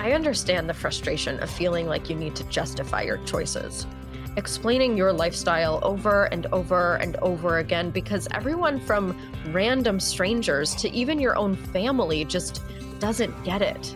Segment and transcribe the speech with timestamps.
[0.00, 3.86] I understand the frustration of feeling like you need to justify your choices,
[4.38, 9.14] explaining your lifestyle over and over and over again because everyone from
[9.52, 12.62] random strangers to even your own family just
[12.98, 13.94] doesn't get it.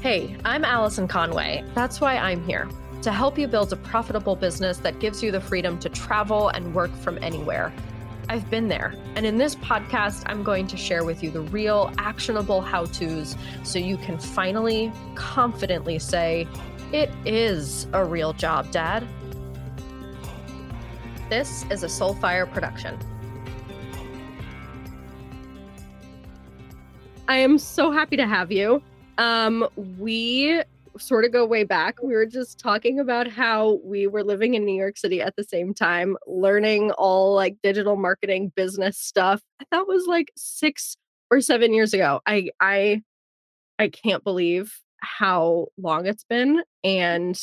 [0.00, 1.62] Hey, I'm Allison Conway.
[1.74, 2.66] That's why I'm here
[3.02, 6.74] to help you build a profitable business that gives you the freedom to travel and
[6.74, 7.74] work from anywhere
[8.32, 8.94] I've been there.
[9.14, 13.36] And in this podcast, I'm going to share with you the real, actionable how to's
[13.62, 16.48] so you can finally, confidently say,
[16.94, 19.06] It is a real job, Dad.
[21.28, 22.98] This is a Soulfire production.
[27.28, 28.82] I am so happy to have you.
[29.18, 29.68] Um,
[29.98, 30.62] we
[30.98, 32.02] sort of go way back.
[32.02, 35.44] We were just talking about how we were living in New York City at the
[35.44, 39.42] same time, learning all like digital marketing business stuff.
[39.70, 40.96] That was like 6
[41.30, 42.20] or 7 years ago.
[42.26, 43.02] I I
[43.78, 47.40] I can't believe how long it's been and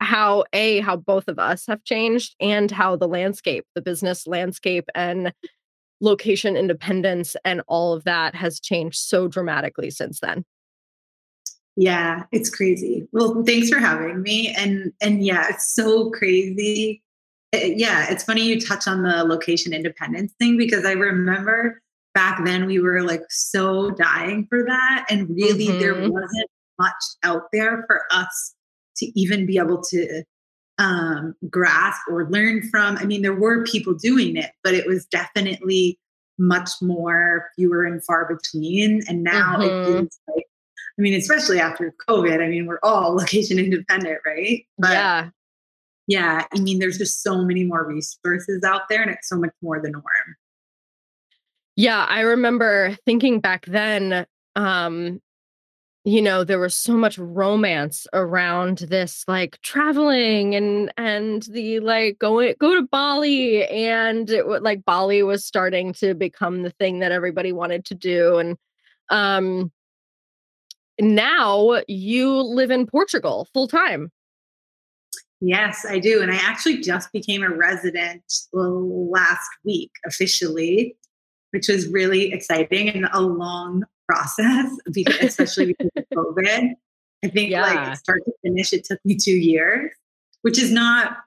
[0.00, 4.88] how a how both of us have changed and how the landscape, the business landscape
[4.94, 5.32] and
[6.00, 10.44] location independence and all of that has changed so dramatically since then.
[11.80, 13.08] Yeah, it's crazy.
[13.10, 14.54] Well, thanks for having me.
[14.54, 17.02] And and yeah, it's so crazy.
[17.52, 21.80] It, yeah, it's funny you touch on the location independence thing because I remember
[22.12, 25.78] back then we were like so dying for that and really mm-hmm.
[25.78, 28.54] there wasn't much out there for us
[28.98, 30.22] to even be able to
[30.76, 32.98] um, grasp or learn from.
[32.98, 35.98] I mean, there were people doing it, but it was definitely
[36.38, 39.00] much more fewer and far between.
[39.08, 39.62] And now mm-hmm.
[39.62, 40.44] it feels like
[40.98, 44.64] I mean, especially after COVID, I mean, we're all location independent, right?
[44.78, 45.30] But yeah.
[46.06, 46.46] Yeah.
[46.52, 49.80] I mean, there's just so many more resources out there and it's so much more
[49.80, 50.04] the norm.
[51.76, 52.04] Yeah.
[52.08, 55.20] I remember thinking back then, um,
[56.04, 62.18] you know there was so much romance around this like traveling and and the like
[62.18, 67.12] going go to bali and it, like bali was starting to become the thing that
[67.12, 68.56] everybody wanted to do and
[69.10, 69.70] um
[71.00, 74.10] now you live in Portugal full time.
[75.40, 76.20] Yes, I do.
[76.20, 78.22] And I actually just became a resident
[78.52, 80.96] last week officially,
[81.52, 86.72] which was really exciting and a long process, because, especially because of COVID.
[87.22, 87.62] I think yeah.
[87.62, 89.90] like start to finish, it took me two years,
[90.42, 91.18] which is not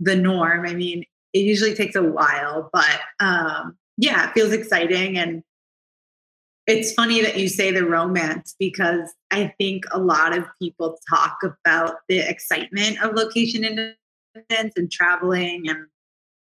[0.00, 0.66] the norm.
[0.66, 5.18] I mean, it usually takes a while, but um, yeah, it feels exciting.
[5.18, 5.42] And
[6.66, 11.38] it's funny that you say the romance because I think a lot of people talk
[11.42, 15.86] about the excitement of location independence and traveling and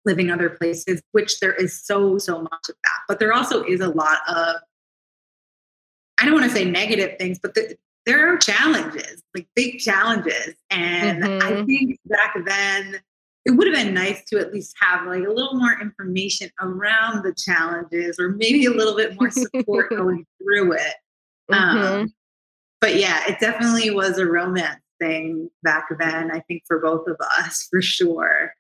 [0.06, 3.00] living other places, which there is so, so much of that.
[3.07, 4.56] But there also is a lot of,
[6.19, 7.75] I don't want to say negative things, but the,
[8.06, 10.56] there are challenges, like big challenges.
[10.69, 11.45] And mm-hmm.
[11.45, 13.01] I think back then,
[13.47, 17.23] it would have been nice to at least have like a little more information around
[17.23, 20.93] the challenges or maybe a little bit more support going through it.
[21.49, 21.77] Mm-hmm.
[22.01, 22.13] Um,
[22.81, 27.15] but yeah, it definitely was a romance thing back then, I think for both of
[27.39, 28.53] us, for sure.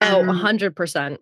[0.00, 1.18] Oh, 100%.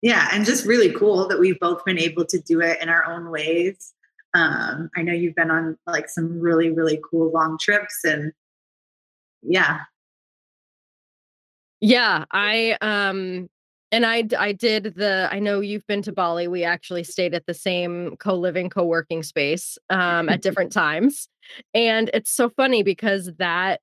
[0.00, 3.04] Yeah, and just really cool that we've both been able to do it in our
[3.04, 3.92] own ways.
[4.32, 8.32] Um, I know you've been on like some really, really cool long trips and
[9.42, 9.80] yeah,
[11.80, 13.48] yeah, I um
[13.92, 16.48] and I I did the I know you've been to Bali.
[16.48, 21.28] We actually stayed at the same co-living co-working space um at different times.
[21.74, 23.80] And it's so funny because that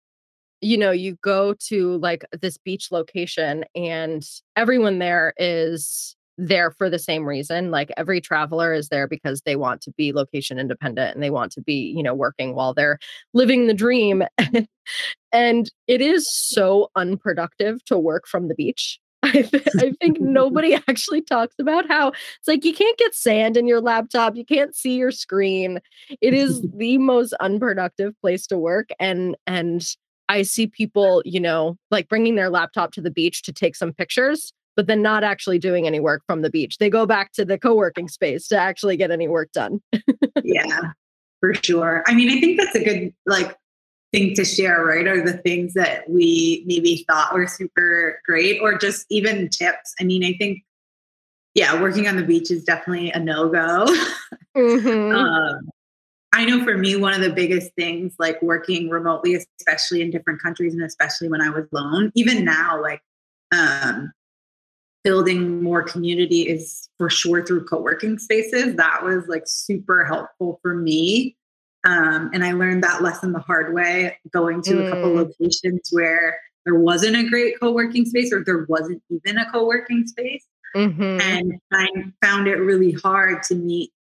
[0.62, 6.90] you know, you go to like this beach location and everyone there is there for
[6.90, 7.72] the same reason.
[7.72, 11.52] Like every traveler is there because they want to be location independent and they want
[11.53, 13.00] to be, you know, working while they're
[13.34, 14.24] living the dream.
[15.31, 19.00] and it is so unproductive to work from the beach.
[19.24, 23.58] I, th- I think nobody actually talks about how it's like you can't get sand
[23.58, 25.80] in your laptop, you can't see your screen.
[26.22, 29.84] It is the most unproductive place to work and and
[30.29, 33.94] I see people, you know, like bringing their laptop to the beach to take some
[33.94, 36.78] pictures but then not actually doing any work from the beach.
[36.78, 39.82] They go back to the co-working space to actually get any work done.
[40.44, 40.94] yeah,
[41.41, 42.03] for sure.
[42.08, 43.58] I mean, I think that's a good like
[44.14, 45.08] thing to share, right?
[45.08, 49.96] Are the things that we maybe thought were super great or just even tips.
[50.00, 50.64] I mean, I think
[51.56, 53.88] yeah, working on the beach is definitely a no-go.
[54.56, 55.16] Mm-hmm.
[55.16, 55.70] um,
[56.34, 60.40] I know for me, one of the biggest things, like working remotely, especially in different
[60.40, 63.02] countries, and especially when I was alone, even now, like
[63.52, 64.12] um,
[65.08, 70.74] building more community is for sure through co-working spaces that was like super helpful for
[70.76, 71.36] me
[71.86, 74.88] Um, and I learned that lesson the hard way, going to mm.
[74.88, 79.50] a couple locations where there wasn't a great co-working space or there wasn't even a
[79.52, 80.46] co-working space.
[80.76, 81.22] Mm-hmm.
[81.22, 81.88] And I
[82.22, 83.92] found it really hard to meet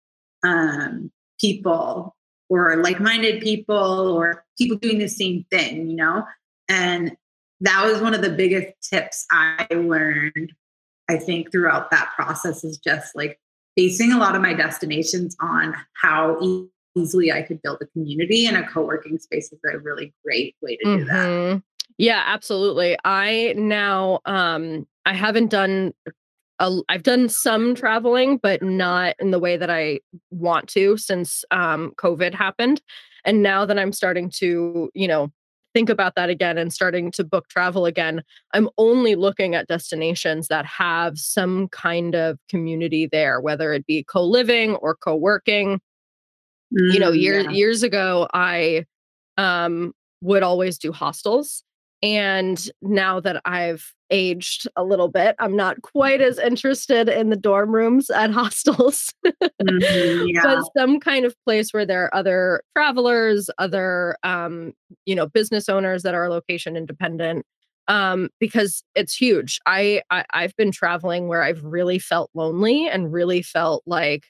[0.42, 2.16] um, people
[2.48, 6.24] or like-minded people or people doing the same thing, you know?
[6.68, 7.16] And
[7.60, 10.52] that was one of the biggest tips I learned,
[11.08, 13.38] I think, throughout that process is just like
[13.76, 16.38] basing a lot of my destinations on how
[16.96, 20.76] easily I could build a community and a co-working space is a really great way
[20.76, 21.08] to do mm-hmm.
[21.08, 21.62] that.
[21.98, 22.96] Yeah, absolutely.
[23.04, 25.92] I now um I haven't done
[26.58, 30.00] I've done some traveling, but not in the way that I
[30.30, 32.80] want to since um, COVID happened.
[33.26, 35.30] And now that I'm starting to, you know,
[35.76, 38.22] think about that again and starting to book travel again,
[38.54, 44.02] I'm only looking at destinations that have some kind of community there, whether it be
[44.02, 45.78] co living or co working.
[46.72, 47.50] Mm, you know, mm, years yeah.
[47.50, 48.86] years ago, I
[49.36, 49.92] um,
[50.22, 51.62] would always do hostels.
[52.02, 57.36] And now that I've aged a little bit, I'm not quite as interested in the
[57.36, 60.42] dorm rooms at hostels, mm-hmm, yeah.
[60.42, 64.72] but some kind of place where there are other travelers, other, um,
[65.06, 67.44] you know, business owners that are location independent.
[67.88, 69.60] Um, because it's huge.
[69.64, 74.24] I, I I've been traveling where I've really felt lonely and really felt like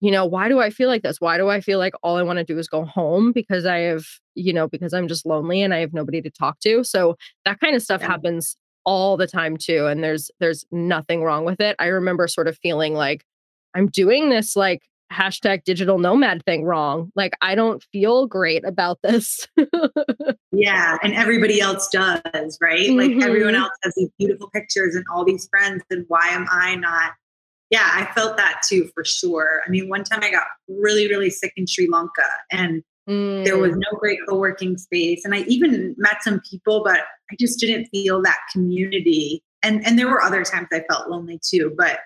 [0.00, 1.20] you know, why do I feel like this?
[1.20, 3.78] Why do I feel like all I want to do is go home because I
[3.78, 4.04] have,
[4.34, 6.84] you know, because I'm just lonely and I have nobody to talk to.
[6.84, 8.08] So that kind of stuff yeah.
[8.08, 11.76] happens all the time too and there's there's nothing wrong with it.
[11.78, 13.24] I remember sort of feeling like
[13.74, 17.10] I'm doing this like hashtag digital nomad thing wrong.
[17.16, 19.46] Like I don't feel great about this.
[20.52, 22.88] yeah, and everybody else does, right?
[22.88, 22.98] Mm-hmm.
[22.98, 23.62] Like everyone mm-hmm.
[23.62, 27.12] else has these beautiful pictures and all these friends and why am I not
[27.70, 29.62] yeah, I felt that too for sure.
[29.66, 33.44] I mean, one time I got really, really sick in Sri Lanka and mm.
[33.44, 33.82] there was mm.
[33.90, 35.24] no great co working space.
[35.24, 37.00] And I even met some people, but
[37.30, 39.42] I just didn't feel that community.
[39.62, 41.98] And, and there were other times I felt lonely too, but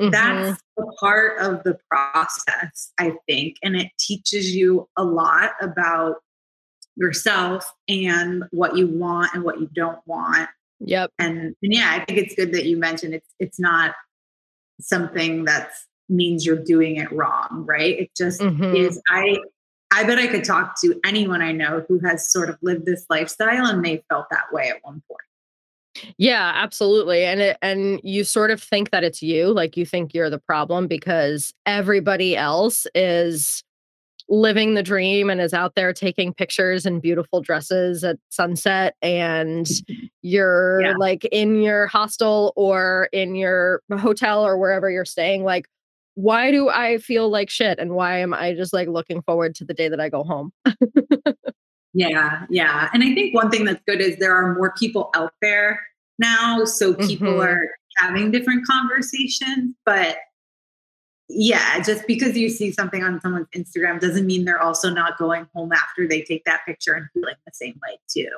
[0.00, 0.10] mm-hmm.
[0.10, 3.56] that's a part of the process, I think.
[3.62, 6.16] And it teaches you a lot about
[6.96, 10.48] yourself and what you want and what you don't want.
[10.80, 11.12] Yep.
[11.20, 13.94] And, and yeah, I think it's good that you mentioned it's it's not
[14.80, 15.70] something that
[16.08, 17.98] means you're doing it wrong, right?
[17.98, 18.74] It just mm-hmm.
[18.74, 19.00] is.
[19.08, 19.38] I
[19.90, 23.06] I bet I could talk to anyone I know who has sort of lived this
[23.08, 26.14] lifestyle and they felt that way at one point.
[26.18, 27.24] Yeah, absolutely.
[27.24, 30.38] And it, and you sort of think that it's you, like you think you're the
[30.38, 33.64] problem because everybody else is
[34.28, 39.66] living the dream and is out there taking pictures in beautiful dresses at sunset and
[40.22, 40.94] you're yeah.
[40.98, 45.66] like in your hostel or in your hotel or wherever you're staying like
[46.14, 49.64] why do i feel like shit and why am i just like looking forward to
[49.64, 50.52] the day that i go home
[51.94, 55.32] yeah yeah and i think one thing that's good is there are more people out
[55.40, 55.80] there
[56.18, 57.40] now so people mm-hmm.
[57.40, 60.16] are having different conversations but
[61.28, 65.46] yeah, just because you see something on someone's Instagram doesn't mean they're also not going
[65.54, 68.28] home after they take that picture and feeling the same way too.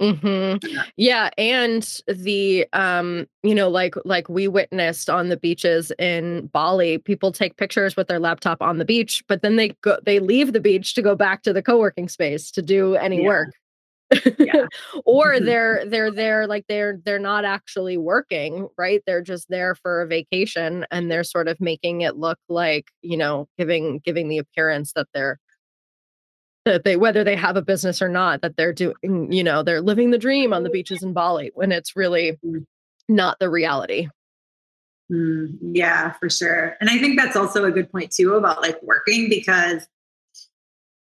[0.00, 0.78] Mm-hmm.
[0.96, 6.98] Yeah, and the um, you know, like like we witnessed on the beaches in Bali,
[6.98, 10.52] people take pictures with their laptop on the beach, but then they go they leave
[10.52, 13.26] the beach to go back to the co-working space to do any yeah.
[13.26, 13.50] work
[14.38, 14.66] yeah.
[15.04, 20.02] or they're they're there like they're they're not actually working right they're just there for
[20.02, 24.38] a vacation and they're sort of making it look like you know giving giving the
[24.38, 25.38] appearance that they're
[26.64, 29.80] that they whether they have a business or not that they're doing you know they're
[29.80, 32.64] living the dream on the beaches in bali when it's really mm.
[33.08, 34.08] not the reality
[35.10, 38.80] mm, yeah for sure and i think that's also a good point too about like
[38.82, 39.86] working because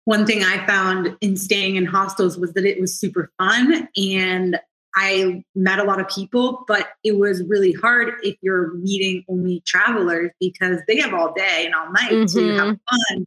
[0.05, 4.60] one thing I found in staying in hostels was that it was super fun and
[4.96, 9.62] I met a lot of people, but it was really hard if you're meeting only
[9.65, 12.38] travelers because they have all day and all night mm-hmm.
[12.38, 13.25] to have fun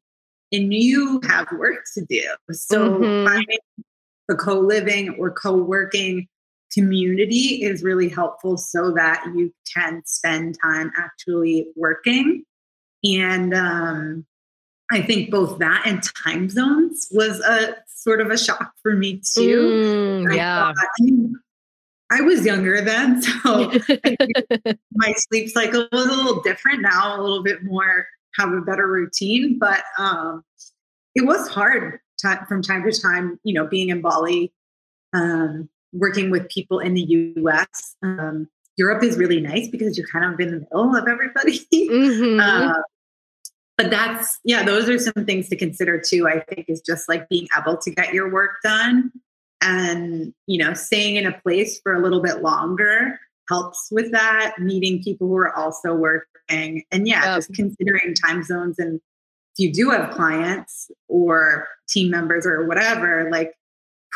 [0.52, 2.22] and you have work to do.
[2.52, 3.26] So mm-hmm.
[3.26, 3.58] finding
[4.28, 6.26] the co-living or co-working
[6.72, 12.44] community is really helpful so that you can spend time actually working.
[13.04, 14.26] And um,
[14.90, 19.20] I think both that and time zones was a sort of a shock for me
[19.34, 20.24] too.
[20.26, 20.64] Mm, yeah.
[20.64, 21.34] I, thought, I, mean,
[22.10, 23.72] I was younger then, so
[24.92, 28.06] my sleep cycle was a little different now, a little bit more
[28.38, 30.42] have a better routine, but um,
[31.14, 34.52] it was hard t- from time to time, you know, being in Bali,
[35.12, 37.02] um, working with people in the
[37.36, 37.96] US.
[38.02, 41.60] Um, Europe is really nice because you're kind of in the middle of everybody.
[41.72, 42.40] Mm-hmm.
[42.40, 42.72] Uh,
[43.76, 47.28] but that's yeah those are some things to consider too i think is just like
[47.28, 49.10] being able to get your work done
[49.60, 54.54] and you know staying in a place for a little bit longer helps with that
[54.58, 56.82] meeting people who are also working.
[56.90, 59.00] And yeah just considering time zones and
[59.56, 63.54] if you do have clients or team members or whatever like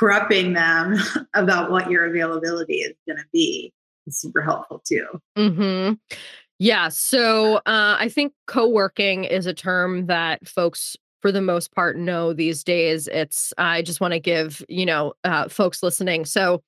[0.01, 0.97] prepping them
[1.35, 3.73] about what your availability is going to be
[4.07, 5.07] is super helpful too.
[5.37, 5.95] Mm-hmm.
[6.59, 6.89] Yeah.
[6.89, 11.97] So uh, I think co working is a term that folks, for the most part,
[11.97, 13.09] know these days.
[13.09, 16.25] It's, I just want to give, you know, uh, folks listening.
[16.25, 16.63] So,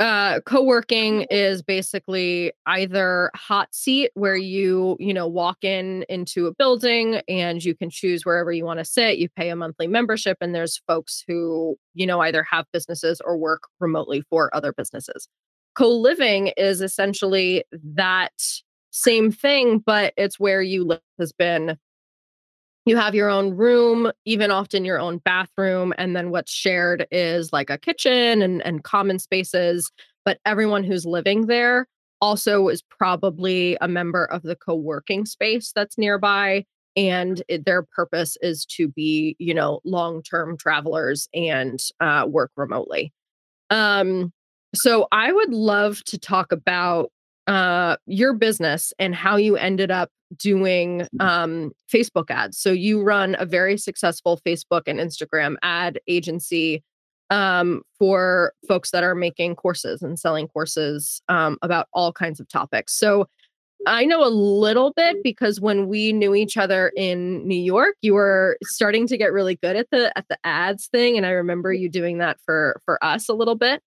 [0.00, 6.54] uh co-working is basically either hot seat where you you know walk in into a
[6.54, 10.36] building and you can choose wherever you want to sit you pay a monthly membership
[10.40, 15.28] and there's folks who you know either have businesses or work remotely for other businesses
[15.76, 18.32] co-living is essentially that
[18.96, 21.78] same thing, but it's where you live has been
[22.86, 27.52] you have your own room, even often your own bathroom, and then what's shared is
[27.52, 29.90] like a kitchen and, and common spaces.
[30.24, 31.88] But everyone who's living there
[32.20, 36.64] also is probably a member of the co-working space that's nearby
[36.96, 43.12] and it, their purpose is to be you know long-term travelers and uh, work remotely
[43.68, 44.32] um,
[44.74, 47.10] so i would love to talk about
[47.46, 52.58] uh, your business and how you ended up doing um, Facebook ads.
[52.58, 56.82] So you run a very successful Facebook and Instagram ad agency
[57.30, 62.48] um, for folks that are making courses and selling courses um, about all kinds of
[62.48, 62.96] topics.
[62.98, 63.28] So
[63.86, 68.14] I know a little bit because when we knew each other in New York, you
[68.14, 71.72] were starting to get really good at the at the ads thing, and I remember
[71.72, 73.82] you doing that for for us a little bit.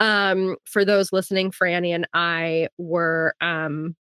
[0.00, 3.94] Um, for those listening, Frannie and I were um,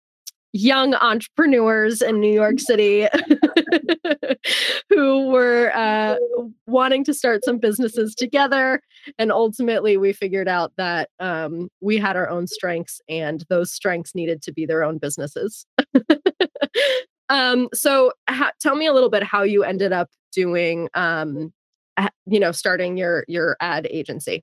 [0.53, 3.07] young entrepreneurs in New York City
[4.91, 6.17] who were uh,
[6.67, 8.81] wanting to start some businesses together.
[9.19, 14.15] And ultimately, we figured out that um, we had our own strengths, and those strengths
[14.15, 15.67] needed to be their own businesses.
[17.29, 21.53] um, so, ha- tell me a little bit how you ended up doing, um,
[22.27, 24.43] you know, starting your your ad agency.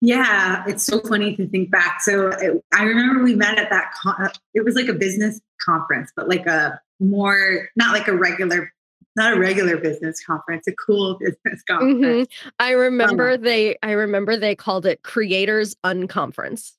[0.00, 2.00] Yeah, it's so funny to think back.
[2.00, 3.92] So it, I remember we met at that.
[4.00, 8.72] Con- it was like a business conference, but like a more not like a regular,
[9.16, 12.28] not a regular business conference, a cool business conference.
[12.28, 12.48] Mm-hmm.
[12.60, 13.76] I remember um, they.
[13.82, 16.72] I remember they called it Creators Unconference.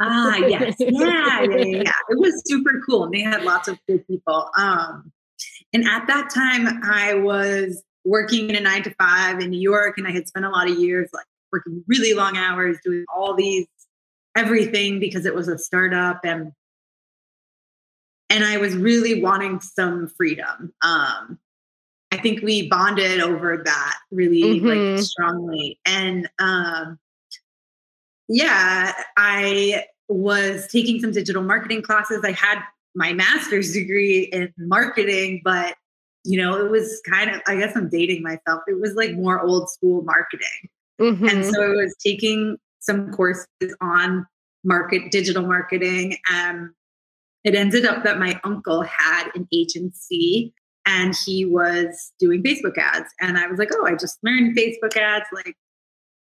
[0.00, 4.00] ah, yes, yeah, yeah, yeah, It was super cool, and they had lots of cool
[4.08, 4.50] people.
[4.58, 5.12] Um,
[5.72, 9.98] and at that time, I was working in a nine to five in New York,
[9.98, 13.34] and I had spent a lot of years like working really long hours, doing all
[13.34, 13.66] these
[14.36, 16.52] everything because it was a startup and
[18.28, 20.72] and I was really wanting some freedom.
[20.82, 21.38] Um,
[22.12, 24.96] I think we bonded over that really mm-hmm.
[24.96, 25.78] like strongly.
[25.86, 26.98] And um,
[28.28, 32.22] yeah, I was taking some digital marketing classes.
[32.24, 32.60] I had
[32.94, 35.76] my master's degree in marketing, but
[36.24, 38.62] you know, it was kind of, I guess I'm dating myself.
[38.66, 40.68] It was like more old school marketing.
[41.00, 41.28] Mm-hmm.
[41.28, 43.46] And so I was taking some courses
[43.80, 44.26] on
[44.64, 46.16] market digital marketing.
[46.30, 46.70] And
[47.44, 50.52] it ended up that my uncle had an agency
[50.86, 53.08] and he was doing Facebook ads.
[53.20, 55.26] And I was like, oh, I just learned Facebook ads.
[55.32, 55.54] Like,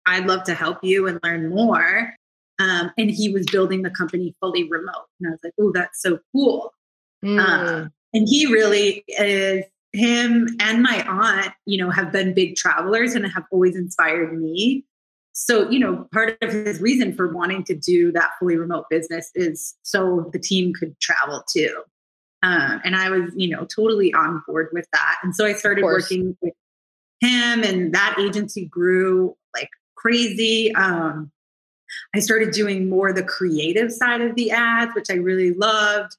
[0.05, 2.15] I'd love to help you and learn more.
[2.59, 5.07] Um, and he was building the company fully remote.
[5.19, 6.73] And I was like, oh, that's so cool.
[7.23, 7.39] Mm.
[7.39, 13.15] Um, and he really is him and my aunt, you know, have been big travelers
[13.15, 14.85] and have always inspired me.
[15.33, 19.31] So, you know, part of his reason for wanting to do that fully remote business
[19.35, 21.83] is so the team could travel too.
[22.43, 25.17] Um, and I was, you know, totally on board with that.
[25.23, 26.53] And so I started working with
[27.19, 30.73] him, and that agency grew like crazy.
[30.75, 31.31] Um,
[32.15, 36.15] I started doing more the creative side of the ads, which I really loved.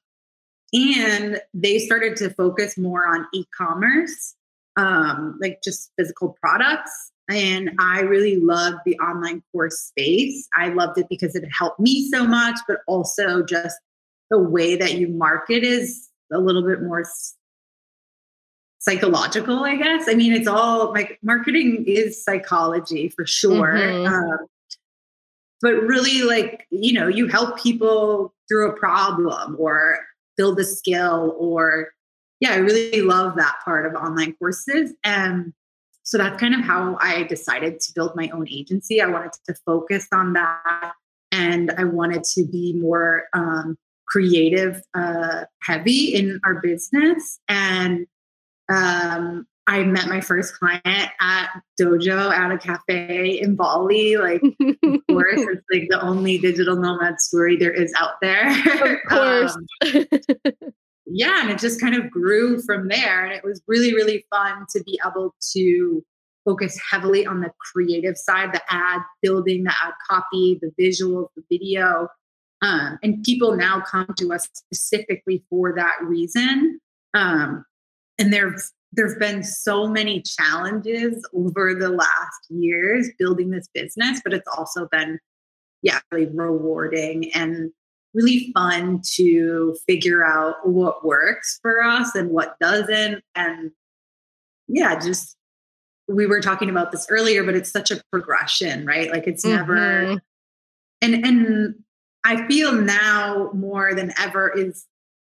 [0.73, 4.35] And they started to focus more on e commerce,
[4.77, 7.11] um, like just physical products.
[7.29, 10.47] And I really loved the online course space.
[10.55, 13.77] I loved it because it helped me so much, but also just
[14.29, 17.03] the way that you market is a little bit more
[18.79, 20.09] psychological, I guess.
[20.09, 23.75] I mean, it's all like marketing is psychology for sure.
[23.75, 24.13] Mm-hmm.
[24.13, 24.37] Um,
[25.61, 29.99] but really, like, you know, you help people through a problem or
[30.41, 31.17] build a skill
[31.47, 31.63] or
[32.43, 34.93] yeah, I really love that part of online courses.
[35.03, 35.53] And
[36.09, 38.95] so that's kind of how I decided to build my own agency.
[39.01, 40.93] I wanted to focus on that
[41.31, 47.39] and I wanted to be more um, creative uh, heavy in our business.
[47.47, 48.07] And
[48.81, 51.47] Um, I met my first client at
[51.79, 54.17] Dojo at a cafe in Bali.
[54.17, 58.49] Like, of course, it's like the only digital nomad story there is out there.
[58.49, 59.57] Of course.
[59.81, 60.05] Um,
[61.05, 63.23] yeah, and it just kind of grew from there.
[63.23, 66.03] And it was really, really fun to be able to
[66.43, 71.43] focus heavily on the creative side, the ad building, the ad copy, the visuals, the
[71.49, 72.09] video.
[72.61, 76.81] Um, and people now come to us specifically for that reason.
[77.13, 77.63] Um,
[78.19, 78.33] and
[78.93, 84.47] there's there's been so many challenges over the last years building this business, but it's
[84.57, 85.19] also been
[85.81, 87.71] yeah, really rewarding and
[88.13, 93.23] really fun to figure out what works for us and what doesn't.
[93.35, 93.71] And
[94.67, 95.37] yeah, just
[96.07, 99.11] we were talking about this earlier, but it's such a progression, right?
[99.11, 99.55] Like it's mm-hmm.
[99.55, 100.21] never
[101.01, 101.75] and and
[102.23, 104.85] I feel now more than ever is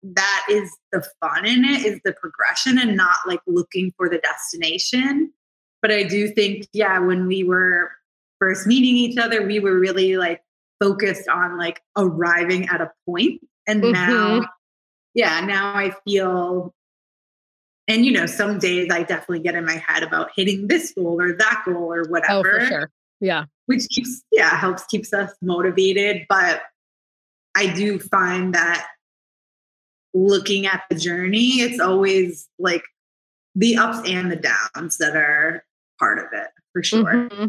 [0.02, 4.18] that is the fun in it is the progression and not like looking for the
[4.18, 5.32] destination.
[5.82, 7.90] But I do think, yeah, when we were
[8.38, 10.42] first meeting each other, we were really like
[10.80, 13.40] focused on like arriving at a point.
[13.66, 13.92] And mm-hmm.
[13.92, 14.48] now,
[15.14, 16.74] yeah, now I feel
[17.88, 21.20] and you know, some days I definitely get in my head about hitting this goal
[21.20, 22.38] or that goal or whatever.
[22.38, 22.90] Oh, for sure.
[23.20, 23.46] Yeah.
[23.64, 26.26] Which keeps, yeah, helps keeps us motivated.
[26.28, 26.62] But
[27.56, 28.86] I do find that
[30.14, 32.82] looking at the journey, it's always like
[33.54, 35.64] the ups and the downs that are
[35.98, 37.04] part of it for sure.
[37.04, 37.46] Mm-hmm.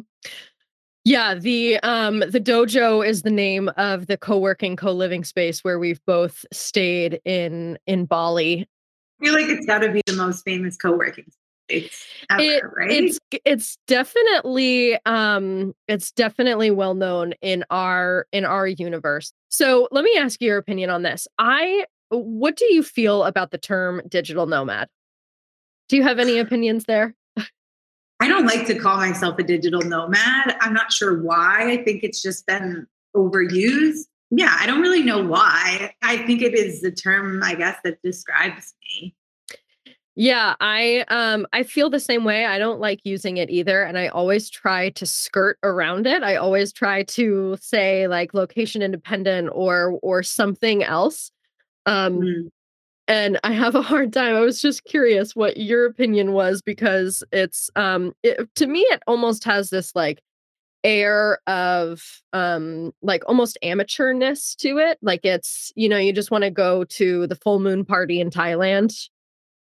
[1.06, 6.04] Yeah, the um the dojo is the name of the co-working co-living space where we've
[6.06, 8.68] both stayed in in Bali
[9.20, 11.26] I feel like it's got to be the most famous co-working
[11.70, 12.92] space ever, it, right?
[12.92, 19.34] It's it's definitely um it's definitely well known in our in our universe.
[19.50, 21.28] So let me ask you your opinion on this.
[21.38, 24.90] I what do you feel about the term digital nomad?
[25.88, 27.16] Do you have any opinions there?
[28.22, 30.58] I don't like to call myself a digital nomad.
[30.60, 31.72] I'm not sure why.
[31.72, 35.94] I think it's just been overused yeah, I don't really know why.
[36.02, 39.16] I think it is the term, I guess, that describes me.
[40.16, 42.46] Yeah, I um I feel the same way.
[42.46, 46.24] I don't like using it either and I always try to skirt around it.
[46.24, 51.32] I always try to say like location independent or or something else.
[51.86, 52.50] Um mm.
[53.08, 54.36] and I have a hard time.
[54.36, 59.02] I was just curious what your opinion was because it's um it, to me it
[59.08, 60.22] almost has this like
[60.84, 66.46] air of um like almost amateurness to it like it's you know you just want
[66.46, 69.10] to go to the full moon party in Thailand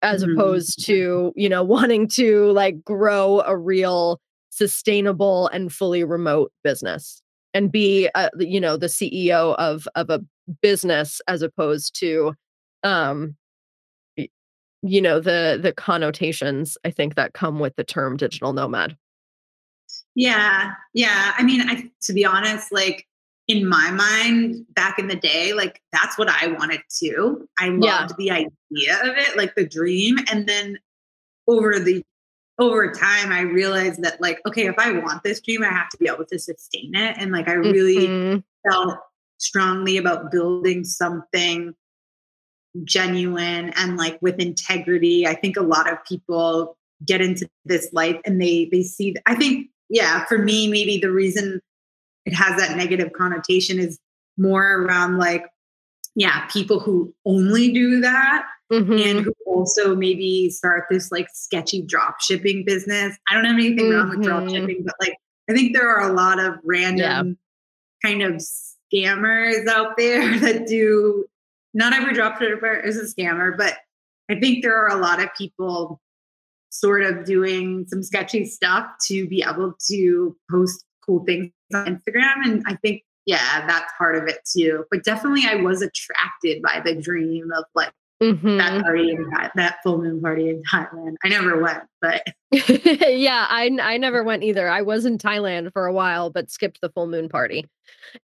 [0.03, 0.39] as mm-hmm.
[0.39, 4.21] opposed to you know wanting to like grow a real
[4.51, 7.23] sustainable and fully remote business
[7.55, 10.21] and be uh, you know the CEO of of a
[10.61, 12.35] business as opposed to
[12.83, 13.37] um
[14.83, 18.97] you know the the connotations i think that come with the term digital nomad
[20.15, 20.73] yeah.
[20.95, 21.33] Yeah.
[21.37, 23.07] I mean, I to be honest, like
[23.49, 27.49] in my mind back in the day, like that's what I wanted to.
[27.59, 28.07] I loved yeah.
[28.19, 30.19] the idea of it, like the dream.
[30.31, 30.79] And then
[31.49, 32.03] over the
[32.59, 35.97] over time I realized that like, okay, if I want this dream, I have to
[35.97, 37.17] be able to sustain it.
[37.19, 38.71] And like I really mm-hmm.
[38.71, 38.99] felt
[39.43, 41.75] strongly about building something
[42.85, 45.27] genuine and like with integrity.
[45.27, 49.35] I think a lot of people get into this life and they they see I
[49.35, 51.61] think yeah, for me, maybe the reason
[52.25, 53.99] it has that negative connotation is
[54.39, 55.45] more around like,
[56.15, 58.93] yeah, people who only do that mm-hmm.
[58.93, 63.19] and who also maybe start this like sketchy drop shipping business.
[63.29, 63.97] I don't have anything mm-hmm.
[63.97, 64.55] wrong with drop mm-hmm.
[64.55, 65.15] shipping, but like
[65.51, 67.37] I think there are a lot of random
[68.03, 68.09] yeah.
[68.11, 68.43] kind of
[68.93, 71.25] scammers out there that do
[71.75, 73.79] not every drop shipper is a scammer, but
[74.31, 76.01] I think there are a lot of people
[76.71, 82.45] sort of doing some sketchy stuff to be able to post cool things on Instagram.
[82.45, 84.85] And I think, yeah, that's part of it too.
[84.91, 88.59] But definitely, I was attracted by the dream of like Mm-hmm.
[88.59, 91.17] that party in that full moon party in Thailand.
[91.25, 94.69] I never went, but yeah, I I never went either.
[94.69, 97.67] I was in Thailand for a while, but skipped the full moon party.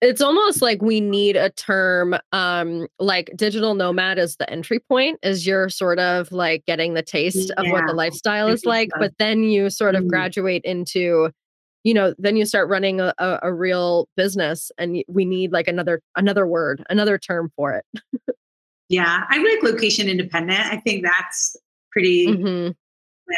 [0.03, 5.19] It's almost like we need a term um like digital nomad is the entry point
[5.23, 7.63] is you're sort of like getting the taste yeah.
[7.63, 8.99] of what the lifestyle is like, so.
[9.01, 10.11] but then you sort of mm-hmm.
[10.11, 11.31] graduate into
[11.85, 15.69] you know then you start running a, a, a real business and we need like
[15.69, 18.37] another another word another term for it
[18.89, 20.61] Yeah, I like location independent.
[20.61, 21.57] I think that's
[21.91, 22.71] pretty mm-hmm.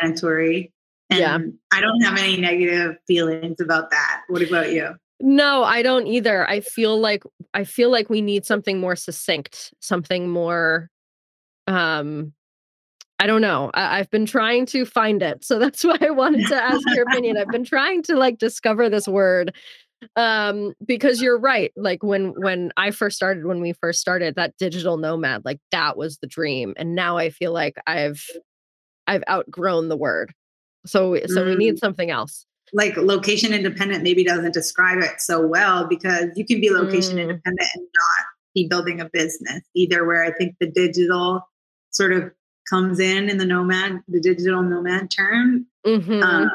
[0.02, 0.72] mandatory.
[1.10, 1.38] And yeah.
[1.72, 4.22] I don't have any negative feelings about that.
[4.28, 4.94] What about you?
[5.20, 6.48] No, I don't either.
[6.48, 7.22] I feel like
[7.54, 10.90] I feel like we need something more succinct, something more
[11.66, 12.32] um
[13.20, 13.70] I don't know.
[13.74, 15.44] I- have been trying to find it.
[15.44, 17.36] So that's why I wanted to ask your opinion.
[17.36, 19.54] I've been trying to like discover this word
[20.16, 24.56] um because you're right like when when i first started when we first started that
[24.58, 28.24] digital nomad like that was the dream and now i feel like i've
[29.06, 30.32] i've outgrown the word
[30.86, 31.46] so so mm.
[31.46, 31.78] we need mm.
[31.78, 36.70] something else like location independent maybe doesn't describe it so well because you can be
[36.70, 37.22] location mm.
[37.22, 41.42] independent and not be building a business either where i think the digital
[41.90, 42.30] sort of
[42.70, 46.22] comes in in the nomad the digital nomad term mm-hmm.
[46.22, 46.50] um,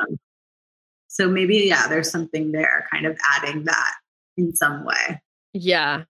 [1.14, 3.94] so maybe, yeah, there's something there, kind of adding that
[4.36, 5.22] in some way.
[5.54, 6.06] Yeah.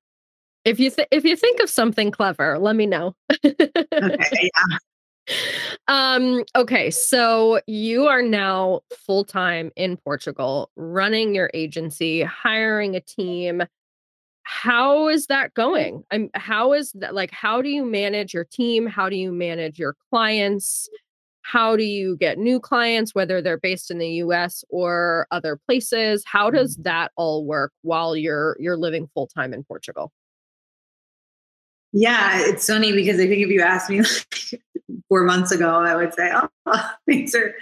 [0.63, 3.13] If you th- if you think of something clever, let me know.
[3.45, 3.57] okay.
[4.57, 4.77] Yeah.
[5.87, 12.99] Um, okay, so you are now full time in Portugal, running your agency, hiring a
[12.99, 13.63] team.
[14.43, 16.03] How is that going?
[16.11, 18.85] I'm how is that like how do you manage your team?
[18.85, 20.89] How do you manage your clients?
[21.43, 26.23] How do you get new clients whether they're based in the US or other places?
[26.25, 26.83] How does mm-hmm.
[26.83, 30.11] that all work while you're you're living full time in Portugal?
[31.91, 34.61] Yeah it's funny because I think if you asked me like
[35.09, 36.49] 4 months ago I would say oh
[37.07, 37.53] things are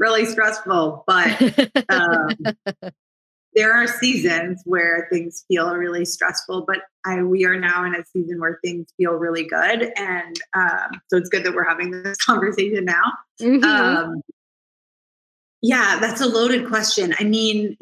[0.00, 1.04] really stressful.
[1.06, 2.28] But um,
[3.54, 8.04] there are seasons where things feel really stressful, but I, we are now in a
[8.04, 9.92] season where things feel really good.
[9.96, 13.02] And um, so it's good that we're having this conversation now.
[13.40, 13.64] Mm-hmm.
[13.64, 14.22] Um,
[15.62, 17.14] yeah, that's a loaded question.
[17.18, 17.76] I mean,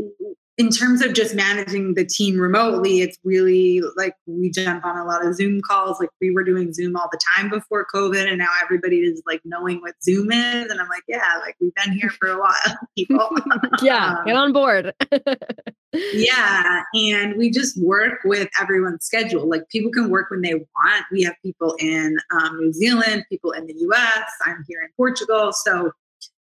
[0.58, 5.04] in terms of just managing the team remotely, it's really like we jump on a
[5.04, 6.00] lot of Zoom calls.
[6.00, 9.40] Like we were doing Zoom all the time before COVID, and now everybody is like
[9.44, 10.68] knowing what Zoom is.
[10.68, 13.28] And I'm like, yeah, like we've been here for a while, people.
[13.82, 14.92] yeah, um, get on board.
[15.92, 19.48] yeah, and we just work with everyone's schedule.
[19.48, 21.04] Like people can work when they want.
[21.12, 24.28] We have people in um, New Zealand, people in the U.S.
[24.44, 25.92] I'm here in Portugal, so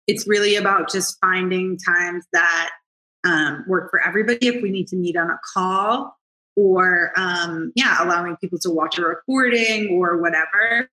[0.06, 2.70] it's really about just finding times that
[3.24, 6.16] um, work for everybody if we need to meet on a call
[6.56, 10.88] or um, yeah allowing people to watch a recording or whatever.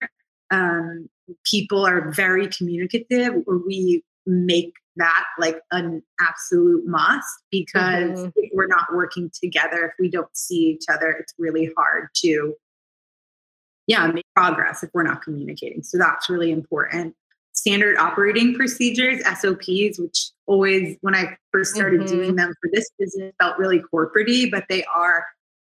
[0.51, 1.09] Um,
[1.43, 3.33] people are very communicative.
[3.47, 8.29] We make that like an absolute must because mm-hmm.
[8.35, 12.53] if we're not working together if we don't see each other it's really hard to
[13.87, 15.83] yeah make progress if we're not communicating.
[15.83, 17.15] So that's really important
[17.55, 22.15] standard operating procedures, SOPs, which always, when I first started mm-hmm.
[22.15, 25.25] doing them for this business, felt really corporatey, but they are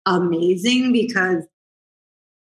[0.06, 1.44] amazing because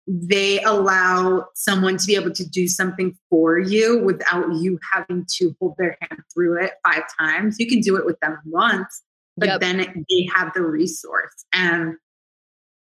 [0.07, 5.55] they allow someone to be able to do something for you without you having to
[5.61, 7.57] hold their hand through it five times.
[7.59, 9.03] You can do it with them once,
[9.37, 9.61] but yep.
[9.61, 11.44] then they have the resource.
[11.55, 11.97] And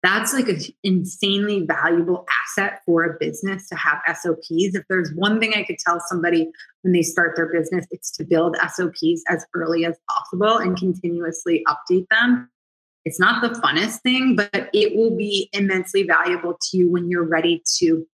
[0.04, 4.74] that's like an insanely valuable asset for a business to have SOPs.
[4.74, 6.50] If there's one thing I could tell somebody
[6.82, 11.64] when they start their business, it's to build SOPs as early as possible and continuously
[11.66, 12.50] update them.
[13.04, 17.26] It's not the funnest thing, but it will be immensely valuable to you when you're
[17.26, 18.06] ready to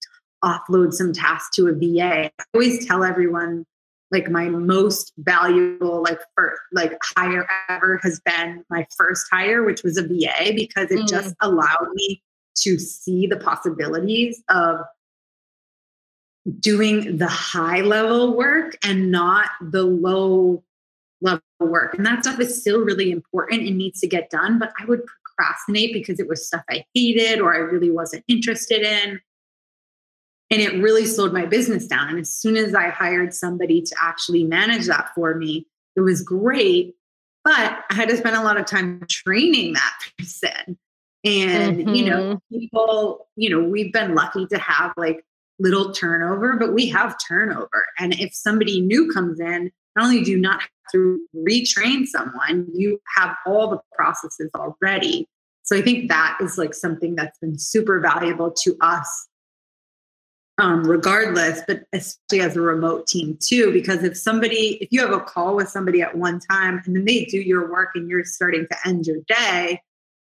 [0.43, 2.25] offload some tasks to a VA.
[2.25, 3.65] I always tell everyone
[4.11, 9.83] like my most valuable like first like hire ever has been my first hire which
[9.83, 11.07] was a va because it mm.
[11.07, 12.21] just allowed me
[12.55, 14.79] to see the possibilities of
[16.59, 20.63] doing the high level work and not the low
[21.21, 24.71] level work and that stuff is still really important and needs to get done but
[24.79, 29.19] i would procrastinate because it was stuff i hated or i really wasn't interested in
[30.51, 32.09] and it really slowed my business down.
[32.09, 36.21] And as soon as I hired somebody to actually manage that for me, it was
[36.21, 36.95] great.
[37.43, 40.77] But I had to spend a lot of time training that person.
[41.23, 41.95] And, mm-hmm.
[41.95, 42.57] you know, mm-hmm.
[42.57, 45.23] people, you know, we've been lucky to have like
[45.59, 47.85] little turnover, but we have turnover.
[47.99, 52.67] And if somebody new comes in, not only do you not have to retrain someone,
[52.73, 55.27] you have all the processes already.
[55.63, 59.27] So I think that is like something that's been super valuable to us
[60.59, 65.13] um, regardless, but especially as a remote team too, because if somebody, if you have
[65.13, 68.25] a call with somebody at one time and then they do your work and you're
[68.25, 69.81] starting to end your day,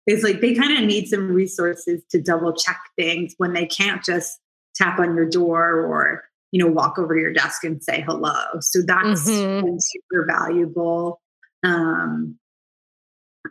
[0.07, 4.05] it's like they kind of need some resources to double check things when they can't
[4.05, 4.41] just
[4.75, 8.35] tap on your door or you know walk over to your desk and say hello.
[8.61, 9.77] So that's mm-hmm.
[9.79, 11.21] super valuable.
[11.63, 12.39] Um,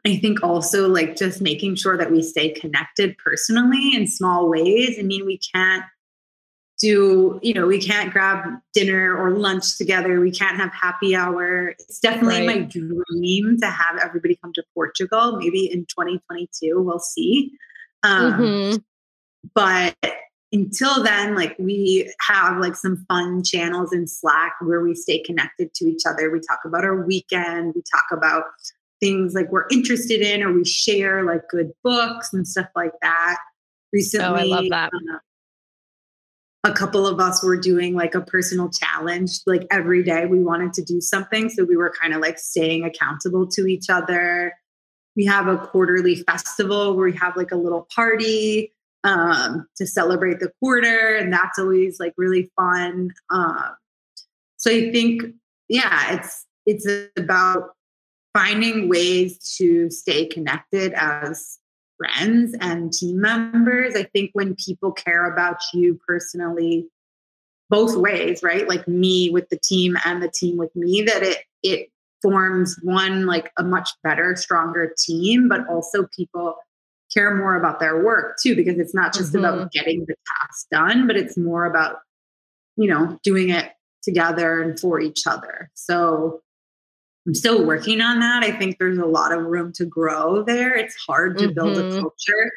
[0.06, 4.98] I think also like just making sure that we stay connected personally in small ways.
[5.00, 5.84] I mean, we can't
[6.80, 11.76] do you know we can't grab dinner or lunch together we can't have happy hour
[11.80, 12.60] it's definitely right.
[12.60, 17.52] my dream to have everybody come to portugal maybe in 2022 we'll see
[18.04, 18.78] um, mm-hmm.
[19.54, 19.96] but
[20.52, 25.74] until then, like we have like some fun channels in Slack where we stay connected
[25.76, 26.32] to each other.
[26.32, 28.46] We talk about our weekend, we talk about
[29.00, 33.38] things like we're interested in, or we share like good books and stuff like that.
[33.94, 34.92] Recently, oh, I love that.
[34.94, 35.18] Uh,
[36.64, 40.74] a couple of us were doing like a personal challenge like every day we wanted
[40.74, 44.54] to do something so we were kind of like staying accountable to each other.
[45.16, 50.40] We have a quarterly festival where we have like a little party um, to celebrate
[50.40, 53.76] the quarter and that's always like really fun um,
[54.58, 55.24] so i think
[55.70, 56.86] yeah it's it's
[57.18, 57.70] about
[58.34, 61.60] finding ways to stay connected as
[62.00, 63.96] friends and team members.
[63.96, 66.88] I think when people care about you personally,
[67.70, 68.68] both ways, right?
[68.68, 71.90] Like me with the team and the team with me, that it it
[72.22, 76.56] forms one like a much better, stronger team, but also people
[77.14, 79.46] care more about their work too, because it's not just mm-hmm.
[79.46, 81.98] about getting the task done, but it's more about,
[82.76, 83.72] you know, doing it
[84.04, 85.70] together and for each other.
[85.74, 86.42] So
[87.30, 88.44] I'm still working on that.
[88.44, 90.76] I think there's a lot of room to grow there.
[90.76, 91.54] It's hard to mm-hmm.
[91.54, 92.00] build a mm-hmm.
[92.00, 92.52] culture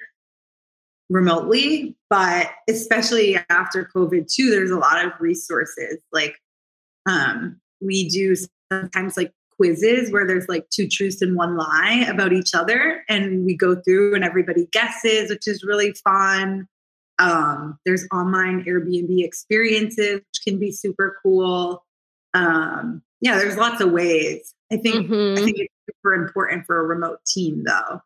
[1.11, 5.99] remotely, but especially after COVID too, there's a lot of resources.
[6.11, 6.37] Like
[7.05, 8.35] um, we do
[8.73, 13.45] sometimes like quizzes where there's like two truths and one lie about each other, and
[13.45, 16.67] we go through and everybody guesses, which is really fun.
[17.19, 21.85] Um, there's online Airbnb experiences, which can be super cool.
[22.33, 24.55] Um, yeah, there's lots of ways.
[24.73, 25.39] I think mm-hmm.
[25.39, 28.01] I think it's super important for a remote team though.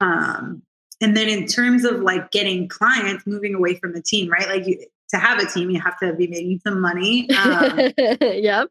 [0.00, 0.62] Um,
[1.00, 4.48] and then in terms of like getting clients moving away from the team, right?
[4.48, 7.28] Like you, to have a team, you have to be making some money.
[7.30, 8.68] Um, yep.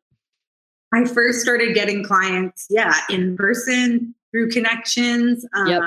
[0.94, 5.46] I first started getting clients, yeah, in person through connections.
[5.54, 5.84] Um, yep.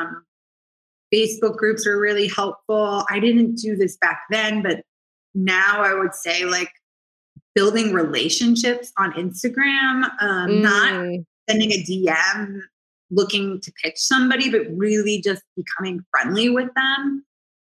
[1.13, 3.05] Facebook groups are really helpful.
[3.11, 4.85] I didn't do this back then, but
[5.35, 6.71] now I would say like
[7.55, 10.63] building relationships on Instagram, um, mm.
[10.63, 12.61] not sending a DM
[13.11, 17.25] looking to pitch somebody, but really just becoming friendly with them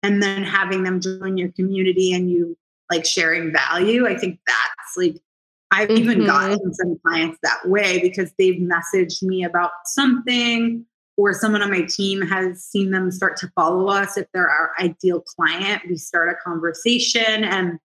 [0.04, 2.58] and then having them join your community and you
[2.92, 4.08] like sharing value.
[4.08, 5.22] I think that's like,
[5.70, 5.98] I've mm-hmm.
[5.98, 10.86] even gotten some clients that way because they've messaged me about something
[11.18, 14.18] or someone on my team has seen them start to follow us.
[14.18, 17.80] If they're our ideal client, we start a conversation and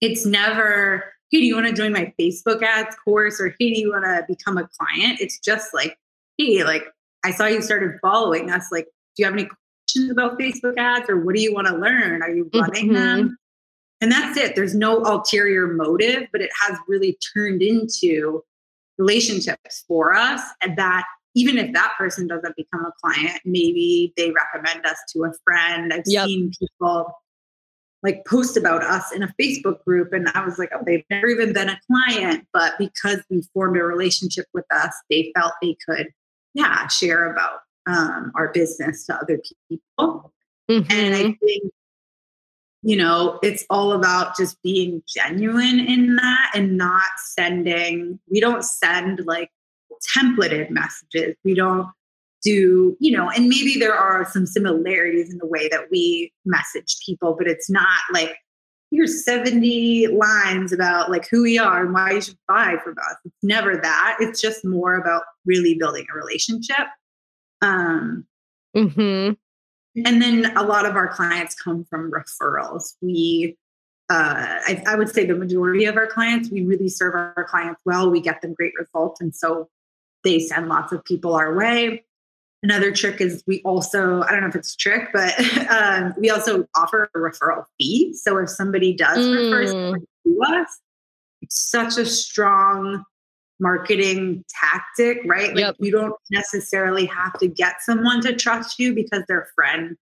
[0.00, 3.40] it's never, hey, do you want to join my Facebook ads course?
[3.40, 5.20] Or hey, do you want to become a client?
[5.20, 5.96] It's just like,
[6.38, 6.84] hey, like
[7.24, 8.66] I saw you started following us.
[8.70, 11.76] Like, do you have any questions about Facebook ads or what do you want to
[11.76, 12.22] learn?
[12.22, 12.94] Are you running mm-hmm.
[12.94, 13.38] them?
[14.00, 14.54] And that's it.
[14.54, 18.42] There's no ulterior motive, but it has really turned into
[18.98, 20.42] relationships for us.
[20.62, 25.24] And that even if that person doesn't become a client, maybe they recommend us to
[25.24, 25.92] a friend.
[25.92, 26.26] I've yep.
[26.26, 27.12] seen people
[28.02, 30.12] like post about us in a Facebook group.
[30.12, 32.46] And I was like, oh, they've never even been a client.
[32.52, 36.08] But because we formed a relationship with us, they felt they could,
[36.54, 40.32] yeah, share about um, our business to other people.
[40.70, 40.92] Mm-hmm.
[40.92, 41.44] And I mm-hmm.
[41.44, 41.72] think,
[42.82, 48.64] you know, it's all about just being genuine in that and not sending, we don't
[48.64, 49.50] send like
[50.16, 51.36] templated messages.
[51.44, 51.88] We don't
[52.46, 56.96] do, you know, and maybe there are some similarities in the way that we message
[57.04, 58.36] people, but it's not like
[58.92, 63.16] here's 70 lines about like who we are and why you should buy from us.
[63.24, 64.16] It's never that.
[64.20, 66.86] It's just more about really building a relationship.
[67.62, 68.26] Um,
[68.76, 69.32] mm-hmm.
[70.06, 72.94] And then a lot of our clients come from referrals.
[73.00, 73.56] We,
[74.08, 77.80] uh, I, I would say the majority of our clients, we really serve our clients
[77.84, 78.08] well.
[78.08, 79.20] We get them great results.
[79.20, 79.68] And so
[80.22, 82.04] they send lots of people our way.
[82.62, 85.34] Another trick is we also, I don't know if it's a trick, but
[85.70, 88.14] um, we also offer a referral fee.
[88.14, 89.34] So if somebody does mm.
[89.34, 90.80] refer someone to us,
[91.42, 93.04] it's such a strong
[93.60, 95.50] marketing tactic, right?
[95.50, 95.76] Like yep.
[95.78, 99.96] you don't necessarily have to get someone to trust you because their friend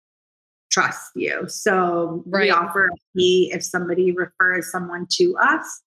[0.71, 1.45] trusts you.
[1.49, 2.45] So right.
[2.45, 5.83] we offer a fee if somebody refers someone to us,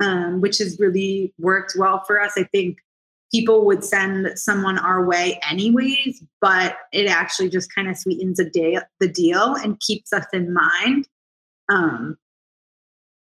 [0.00, 2.32] um, which has really worked well for us.
[2.36, 2.78] I think
[3.34, 8.48] people would send someone our way anyways, but it actually just kind of sweetens the
[8.48, 11.08] day the deal and keeps us in mind.
[11.68, 12.16] Um,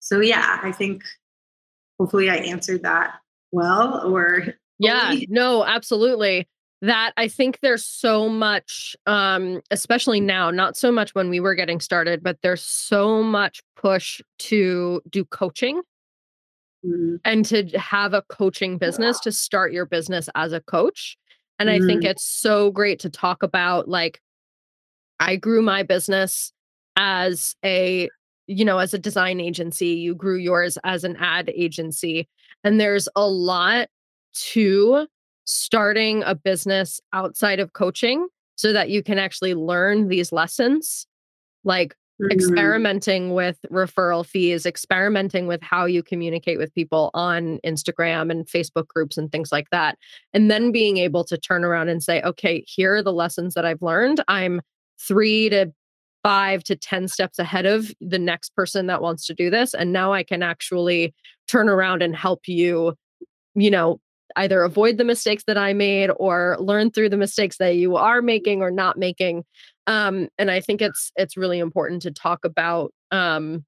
[0.01, 1.03] so yeah, I think
[1.97, 3.13] hopefully I answered that
[3.53, 6.49] well or yeah, no, absolutely.
[6.81, 11.55] That I think there's so much, um, especially now, not so much when we were
[11.55, 15.81] getting started, but there's so much push to do coaching
[16.85, 17.15] mm-hmm.
[17.25, 21.17] and to have a coaching business to start your business as a coach.
[21.59, 21.83] And mm-hmm.
[21.83, 22.11] I think mm-hmm.
[22.11, 24.21] it's so great to talk about like
[25.19, 26.51] I grew my business
[26.95, 28.09] as a
[28.47, 32.27] you know, as a design agency, you grew yours as an ad agency.
[32.63, 33.87] And there's a lot
[34.51, 35.07] to
[35.45, 41.07] starting a business outside of coaching so that you can actually learn these lessons
[41.63, 42.31] like mm-hmm.
[42.31, 48.87] experimenting with referral fees, experimenting with how you communicate with people on Instagram and Facebook
[48.87, 49.97] groups and things like that.
[50.33, 53.65] And then being able to turn around and say, okay, here are the lessons that
[53.65, 54.23] I've learned.
[54.27, 54.61] I'm
[54.99, 55.71] three to
[56.23, 59.73] five to 10 steps ahead of the next person that wants to do this.
[59.73, 61.13] And now I can actually
[61.47, 62.95] turn around and help you,
[63.55, 63.99] you know,
[64.35, 68.21] either avoid the mistakes that I made or learn through the mistakes that you are
[68.21, 69.43] making or not making.
[69.87, 73.65] Um, and I think it's it's really important to talk about um,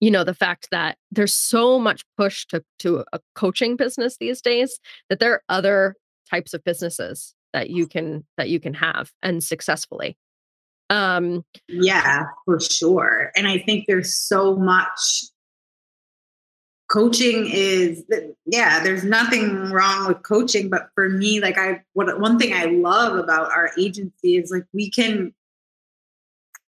[0.00, 4.40] you know the fact that there's so much push to to a coaching business these
[4.40, 4.78] days
[5.08, 5.96] that there are other
[6.30, 10.16] types of businesses that you can that you can have and successfully.
[10.90, 15.24] Um yeah for sure and i think there's so much
[16.88, 18.02] coaching is
[18.46, 22.64] yeah there's nothing wrong with coaching but for me like i what one thing i
[22.64, 25.32] love about our agency is like we can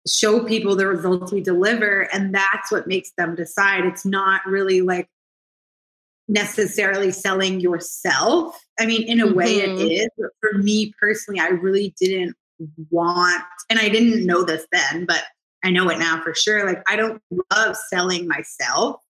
[0.06, 4.82] show people the results we deliver and that's what makes them decide it's not really
[4.82, 5.08] like
[6.28, 9.36] necessarily selling yourself i mean in a mm-hmm.
[9.36, 10.22] way it mm-hmm.
[10.22, 12.36] but for me personally i really didn't
[12.90, 15.22] want and i didn't know this then but
[15.64, 19.00] i know it now for sure like i don't love selling myself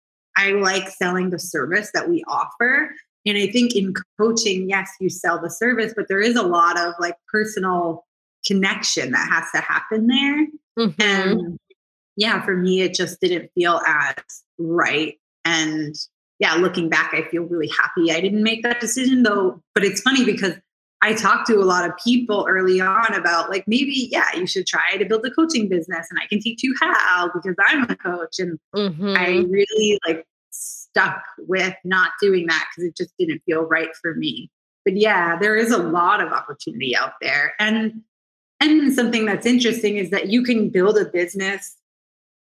[0.41, 2.95] I like selling the service that we offer.
[3.27, 6.79] And I think in coaching, yes, you sell the service, but there is a lot
[6.79, 8.07] of like personal
[8.47, 10.47] connection that has to happen there.
[10.79, 11.03] Mm-hmm.
[11.03, 11.59] And
[12.17, 14.15] yeah, for me, it just didn't feel as
[14.59, 15.19] right.
[15.45, 15.95] And
[16.39, 19.63] yeah, looking back, I feel really happy I didn't make that decision though.
[19.75, 20.55] But it's funny because
[21.03, 24.67] I talked to a lot of people early on about like maybe yeah you should
[24.67, 27.97] try to build a coaching business and I can teach you how because I'm a
[27.97, 29.15] coach and mm-hmm.
[29.17, 30.27] I really like
[30.91, 34.51] stuck with not doing that because it just didn't feel right for me.
[34.85, 38.03] But yeah, there is a lot of opportunity out there and
[38.63, 41.77] and something that's interesting is that you can build a business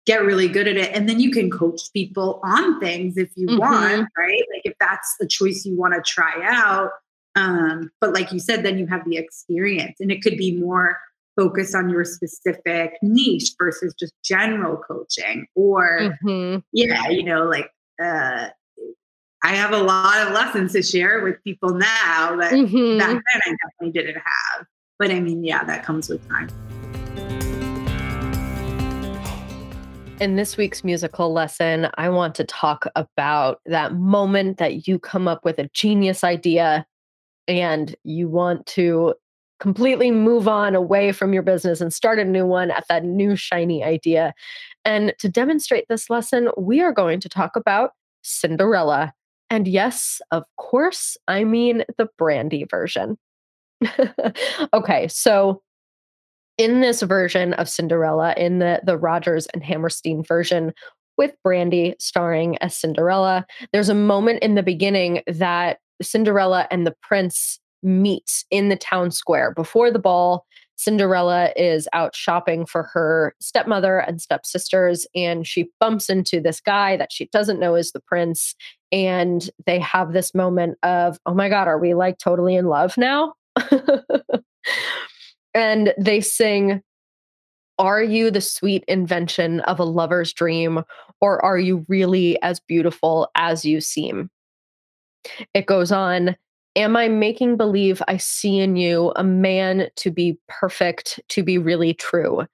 [0.05, 3.47] get really good at it and then you can coach people on things if you
[3.47, 3.59] mm-hmm.
[3.59, 6.89] want right like if that's the choice you want to try out
[7.35, 10.99] um, but like you said, then you have the experience, and it could be more
[11.35, 15.47] focused on your specific niche versus just general coaching.
[15.55, 16.59] Or, mm-hmm.
[16.73, 18.49] yeah, you know, like uh,
[19.43, 22.97] I have a lot of lessons to share with people now that mm-hmm.
[22.97, 24.65] back then I definitely didn't have.
[24.97, 26.49] But I mean, yeah, that comes with time.
[30.19, 35.29] In this week's musical lesson, I want to talk about that moment that you come
[35.29, 36.85] up with a genius idea
[37.47, 39.13] and you want to
[39.59, 43.35] completely move on away from your business and start a new one at that new
[43.35, 44.33] shiny idea.
[44.85, 49.13] And to demonstrate this lesson, we are going to talk about Cinderella.
[49.49, 53.17] And yes, of course, I mean the Brandy version.
[54.73, 55.61] okay, so
[56.57, 60.73] in this version of Cinderella, in the, the Rodgers and Hammerstein version,
[61.17, 66.95] with Brandy starring as Cinderella, there's a moment in the beginning that Cinderella and the
[67.01, 70.45] prince meet in the town square before the ball.
[70.79, 76.95] Cinderella is out shopping for her stepmother and stepsisters, and she bumps into this guy
[76.95, 78.55] that she doesn't know is the prince.
[78.89, 82.97] And they have this moment of, oh my God, are we like totally in love
[82.97, 83.33] now?
[85.53, 86.81] and they sing,
[87.77, 90.85] Are you the sweet invention of a lover's dream,
[91.19, 94.29] or are you really as beautiful as you seem?
[95.53, 96.37] It goes on
[96.75, 101.57] Am I making believe I see in you a man to be perfect, to be
[101.57, 102.45] really true?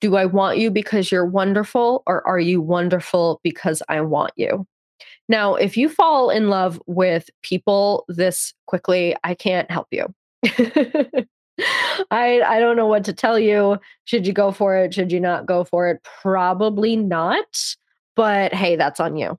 [0.00, 4.66] Do I want you because you're wonderful, or are you wonderful because I want you?
[5.28, 10.06] Now, if you fall in love with people this quickly, I can't help you.
[12.10, 13.78] I I don't know what to tell you.
[14.04, 14.94] Should you go for it?
[14.94, 16.02] Should you not go for it?
[16.22, 17.44] Probably not.
[18.16, 19.38] But hey, that's on you.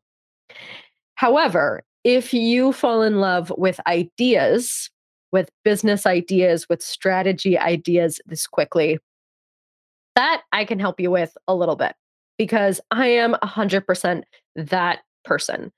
[1.15, 4.89] However, if you fall in love with ideas,
[5.31, 8.99] with business ideas, with strategy ideas this quickly,
[10.15, 11.95] that I can help you with a little bit
[12.37, 14.23] because I am 100%
[14.55, 15.71] that person.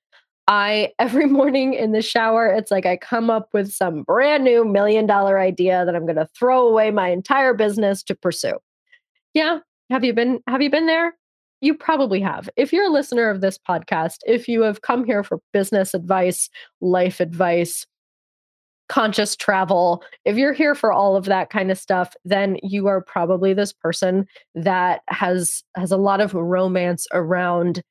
[0.48, 4.66] I, every morning in the shower, it's like I come up with some brand new
[4.66, 8.58] million dollar idea that I'm going to throw away my entire business to pursue.
[9.34, 9.60] Yeah.
[9.90, 11.14] Have you been, have you been there?
[11.64, 12.50] You probably have.
[12.58, 16.50] If you're a listener of this podcast, if you have come here for business advice,
[16.82, 17.86] life advice,
[18.90, 23.02] conscious travel, if you're here for all of that kind of stuff, then you are
[23.02, 27.82] probably this person that has has a lot of romance around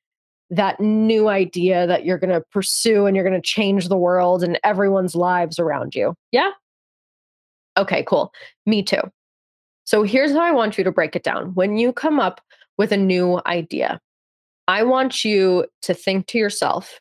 [0.51, 4.43] that new idea that you're going to pursue and you're going to change the world
[4.43, 6.13] and everyone's lives around you.
[6.31, 6.51] Yeah?
[7.75, 8.31] Okay, cool.
[8.67, 9.01] Me too.
[9.85, 11.55] So here's how I want you to break it down.
[11.55, 12.39] When you come up
[12.77, 13.99] with a new idea,
[14.67, 16.99] I want you to think to yourself,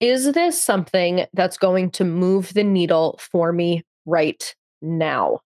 [0.00, 5.40] is this something that's going to move the needle for me right now?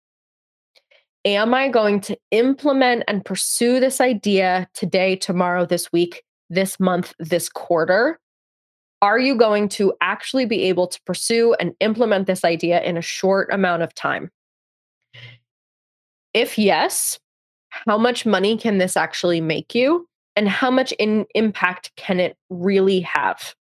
[1.24, 7.14] Am I going to implement and pursue this idea today, tomorrow, this week, this month,
[7.18, 8.20] this quarter?
[9.00, 13.02] Are you going to actually be able to pursue and implement this idea in a
[13.02, 14.30] short amount of time?
[16.32, 17.18] If yes,
[17.86, 20.08] how much money can this actually make you?
[20.36, 23.54] And how much in impact can it really have?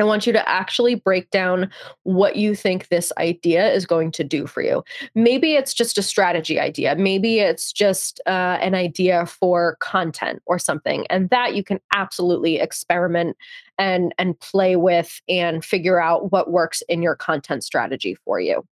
[0.00, 1.70] I want you to actually break down
[2.02, 4.82] what you think this idea is going to do for you.
[5.14, 6.96] Maybe it's just a strategy idea.
[6.96, 12.58] Maybe it's just uh, an idea for content or something, and that you can absolutely
[12.58, 13.36] experiment
[13.78, 18.64] and and play with and figure out what works in your content strategy for you.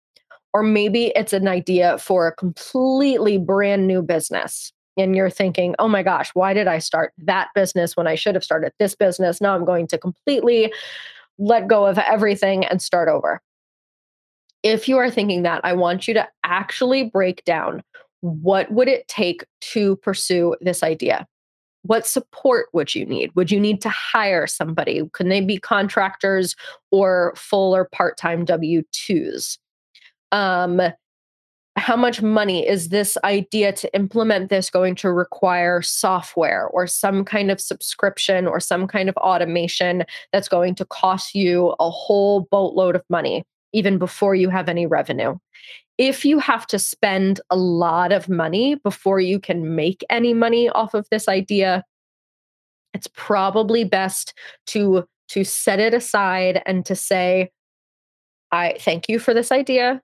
[0.53, 5.87] Or maybe it's an idea for a completely brand new business and you're thinking, oh
[5.87, 9.41] my gosh, why did I start that business when I should have started this business?
[9.41, 10.73] Now I'm going to completely
[11.39, 13.41] let go of everything and start over.
[14.63, 17.81] If you are thinking that, I want you to actually break down
[18.19, 21.25] what would it take to pursue this idea?
[21.83, 23.31] What support would you need?
[23.33, 25.01] Would you need to hire somebody?
[25.13, 26.55] Can they be contractors
[26.91, 29.57] or full or part time W 2s?
[30.31, 30.81] Um,
[31.77, 37.23] how much money is this idea to implement this going to require software or some
[37.23, 40.03] kind of subscription or some kind of automation
[40.33, 44.85] that's going to cost you a whole boatload of money even before you have any
[44.85, 45.35] revenue?
[45.97, 50.69] If you have to spend a lot of money before you can make any money
[50.69, 51.85] off of this idea
[52.93, 54.33] it's probably best
[54.67, 57.49] to to set it aside and to say
[58.51, 60.01] i thank you for this idea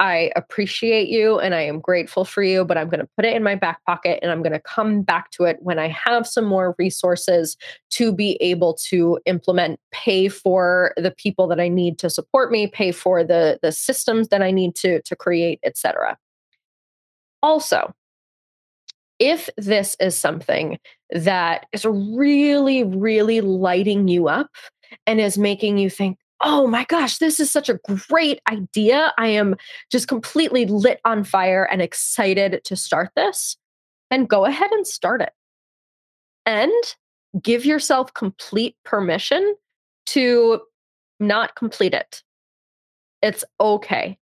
[0.00, 3.36] I appreciate you and I am grateful for you, but I'm going to put it
[3.36, 6.26] in my back pocket and I'm going to come back to it when I have
[6.26, 7.58] some more resources
[7.90, 12.66] to be able to implement, pay for the people that I need to support me,
[12.66, 16.16] pay for the the systems that I need to to create, etc.
[17.42, 17.92] Also,
[19.18, 20.78] if this is something
[21.10, 24.48] that is really really lighting you up
[25.06, 27.78] and is making you think, oh my gosh, this is such a
[28.08, 29.12] great idea.
[29.18, 29.56] I am
[29.90, 33.56] just completely lit on fire and excited to start this,
[34.10, 35.32] then go ahead and start it.
[36.46, 36.72] And
[37.42, 39.54] give yourself complete permission
[40.06, 40.60] to
[41.20, 42.22] not complete it.
[43.22, 44.18] It's okay.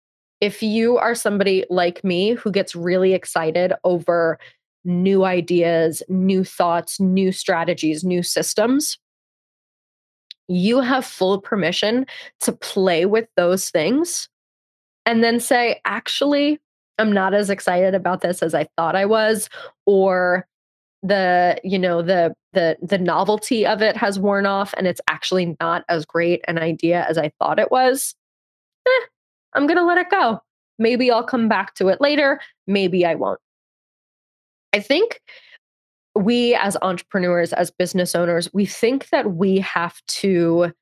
[0.40, 4.38] If you are somebody like me who gets really excited over
[4.84, 8.98] new ideas, new thoughts, new strategies, new systems,
[10.54, 12.06] you have full permission
[12.40, 14.28] to play with those things
[15.06, 16.60] and then say, actually,
[16.98, 19.48] I'm not as excited about this as I thought I was,
[19.86, 20.46] or
[21.02, 25.56] the you know the the the novelty of it has worn off and it's actually
[25.60, 28.14] not as great an idea as i thought it was
[28.86, 29.06] eh,
[29.54, 30.40] i'm gonna let it go.
[30.78, 32.40] Maybe i'll come back to it later.
[32.66, 33.40] Maybe i won't.
[34.72, 35.20] I think
[36.14, 40.72] we as entrepreneurs, as business owners, we think that we have to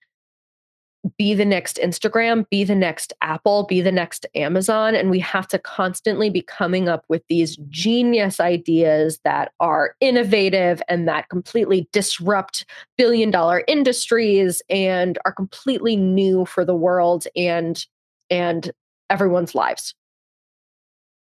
[1.16, 4.95] be the next Instagram, be the next Apple, be the next Amazon.
[4.95, 10.83] And we have to constantly be coming up with these genius ideas that are innovative
[10.89, 12.66] and that completely disrupt
[12.99, 17.87] billion dollar industries and are completely new for the world and
[18.28, 18.70] and
[19.09, 19.95] everyone's lives.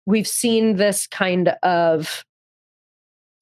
[0.05, 2.25] We've seen this kind of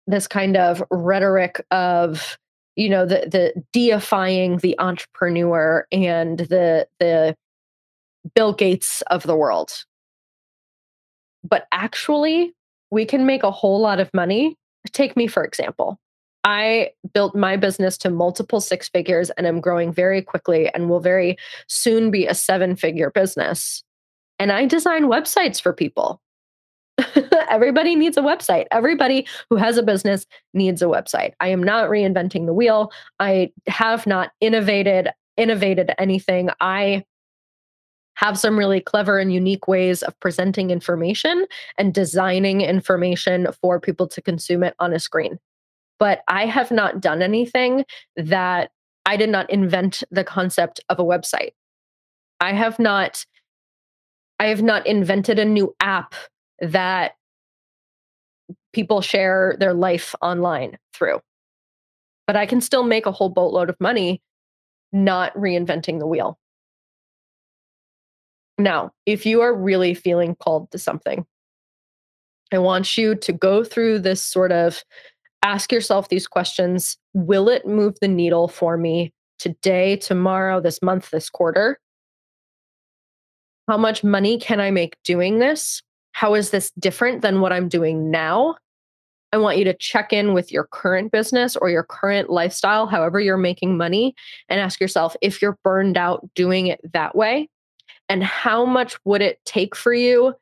[0.08, 2.38] this kind of rhetoric of
[2.76, 7.36] you know the the deifying the entrepreneur and the the
[8.34, 9.72] bill gates of the world.
[11.44, 12.54] But actually
[12.90, 14.56] we can make a whole lot of money.
[14.94, 16.00] Take me for example.
[16.44, 21.02] I built my business to multiple six figures and i'm growing very quickly and will
[21.02, 21.36] very
[21.68, 23.84] soon be a seven figure business.
[24.40, 26.22] And i design websites for people
[27.50, 28.66] Everybody needs a website.
[28.72, 31.34] Everybody who has a business needs a website.
[31.40, 32.92] I am not reinventing the wheel.
[33.20, 36.50] I have not innovated innovated anything.
[36.60, 37.04] I
[38.16, 41.46] have some really clever and unique ways of presenting information
[41.78, 45.38] and designing information for people to consume it on a screen.
[46.00, 48.72] But I have not done anything that
[49.06, 51.52] I did not invent the concept of a website.
[52.42, 53.26] I have not
[54.40, 56.14] I have not invented a new app
[56.60, 57.14] that
[58.74, 61.20] people share their life online through.
[62.26, 64.22] But I can still make a whole boatload of money
[64.92, 66.38] not reinventing the wheel.
[68.58, 71.26] Now, if you are really feeling called to something,
[72.52, 74.84] I want you to go through this sort of
[75.44, 81.10] ask yourself these questions Will it move the needle for me today, tomorrow, this month,
[81.12, 81.80] this quarter?
[83.68, 85.82] How much money can I make doing this?
[86.18, 88.56] How is this different than what I'm doing now?
[89.32, 93.20] I want you to check in with your current business or your current lifestyle, however
[93.20, 94.16] you're making money,
[94.50, 97.50] and ask yourself if you're burned out doing it that way.
[98.10, 100.34] And how much would it take for you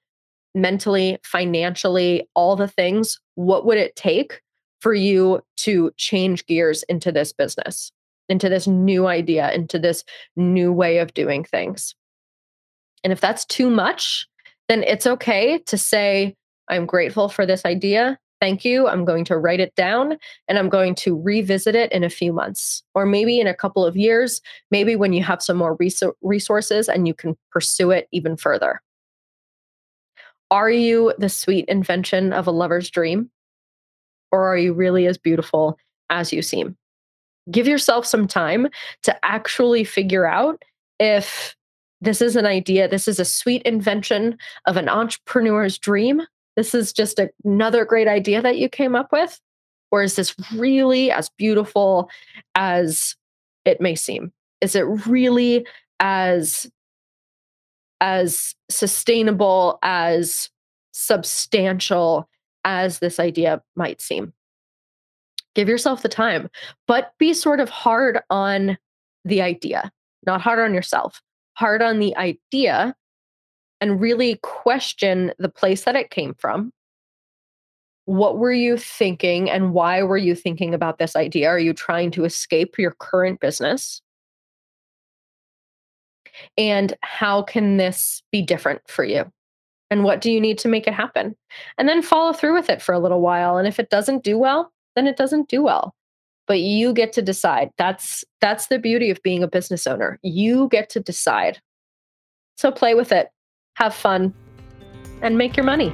[0.53, 3.19] mentally, financially, all the things?
[3.33, 4.41] What would it take
[4.79, 7.91] for you to change gears into this business,
[8.29, 10.05] into this new idea, into this
[10.37, 11.95] new way of doing things?
[13.03, 14.25] And if that's too much,
[14.67, 16.35] then it's okay to say,
[16.67, 18.17] I'm grateful for this idea.
[18.41, 18.87] Thank you.
[18.87, 22.33] I'm going to write it down and I'm going to revisit it in a few
[22.33, 24.41] months or maybe in a couple of years,
[24.71, 25.77] maybe when you have some more
[26.21, 28.81] resources and you can pursue it even further.
[30.51, 33.31] Are you the sweet invention of a lover's dream?
[34.31, 35.77] Or are you really as beautiful
[36.09, 36.75] as you seem?
[37.49, 38.67] Give yourself some time
[39.03, 40.61] to actually figure out
[40.99, 41.54] if
[42.05, 46.21] this is an idea, this is a sweet invention of an entrepreneur's dream.
[46.55, 49.39] This is just a, another great idea that you came up with.
[49.91, 52.09] Or is this really as beautiful
[52.55, 53.15] as
[53.65, 54.31] it may seem?
[54.61, 55.65] Is it really
[55.99, 56.69] as
[58.01, 60.49] as sustainable as
[60.91, 62.27] substantial
[62.63, 64.33] as this idea might seem
[65.55, 66.49] give yourself the time
[66.87, 68.77] but be sort of hard on
[69.23, 69.91] the idea
[70.25, 71.21] not hard on yourself
[71.55, 72.95] hard on the idea
[73.81, 76.71] and really question the place that it came from.
[78.05, 81.49] What were you thinking and why were you thinking about this idea?
[81.49, 84.01] Are you trying to escape your current business?
[86.57, 89.25] And how can this be different for you?
[89.89, 91.35] And what do you need to make it happen?
[91.77, 93.57] And then follow through with it for a little while.
[93.57, 95.95] And if it doesn't do well, then it doesn't do well.
[96.47, 97.71] But you get to decide.
[97.77, 100.19] That's that's the beauty of being a business owner.
[100.21, 101.59] You get to decide.
[102.57, 103.29] So play with it
[103.75, 104.33] have fun,
[105.21, 105.93] and make your money.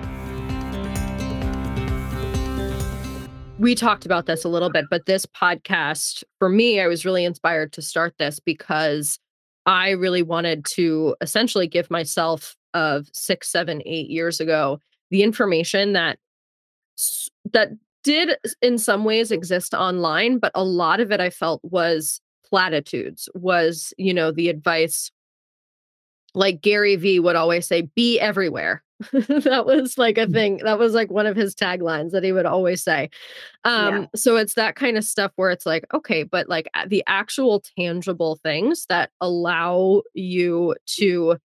[3.59, 7.25] We talked about this a little bit, but this podcast, for me, I was really
[7.25, 9.19] inspired to start this because
[9.67, 14.79] I really wanted to essentially give myself of six, seven, eight years ago
[15.11, 16.17] the information that
[17.53, 17.69] that
[18.03, 23.29] did in some ways exist online, but a lot of it I felt was platitudes,
[23.33, 25.11] was, you know, the advice
[26.33, 28.83] like Gary Vee would always say, be everywhere.
[29.11, 30.33] that was like a mm.
[30.33, 30.57] thing.
[30.63, 33.09] That was like one of his taglines that he would always say.
[33.63, 34.05] Um, yeah.
[34.15, 38.39] so it's that kind of stuff where it's like, okay, but like the actual tangible
[38.43, 41.37] things that allow you to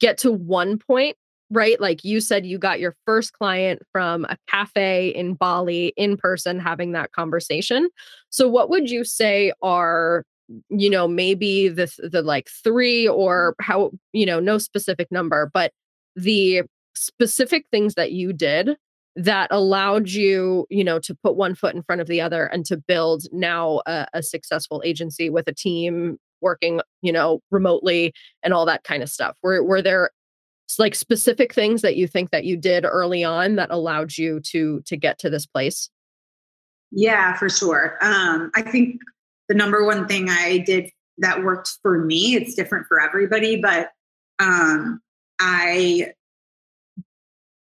[0.00, 1.16] get to one point,
[1.52, 1.80] right?
[1.80, 6.58] Like you said, you got your first client from a cafe in Bali in person
[6.58, 7.88] having that conversation.
[8.30, 10.24] So, what would you say are
[10.68, 15.72] you know maybe the the like 3 or how you know no specific number but
[16.16, 16.62] the
[16.94, 18.76] specific things that you did
[19.16, 22.66] that allowed you you know to put one foot in front of the other and
[22.66, 28.52] to build now a, a successful agency with a team working you know remotely and
[28.52, 30.10] all that kind of stuff were were there
[30.78, 34.80] like specific things that you think that you did early on that allowed you to
[34.86, 35.90] to get to this place
[36.90, 39.00] yeah for sure um i think
[39.52, 43.90] the number one thing I did that worked for me, it's different for everybody, but
[44.38, 45.00] um,
[45.38, 46.12] I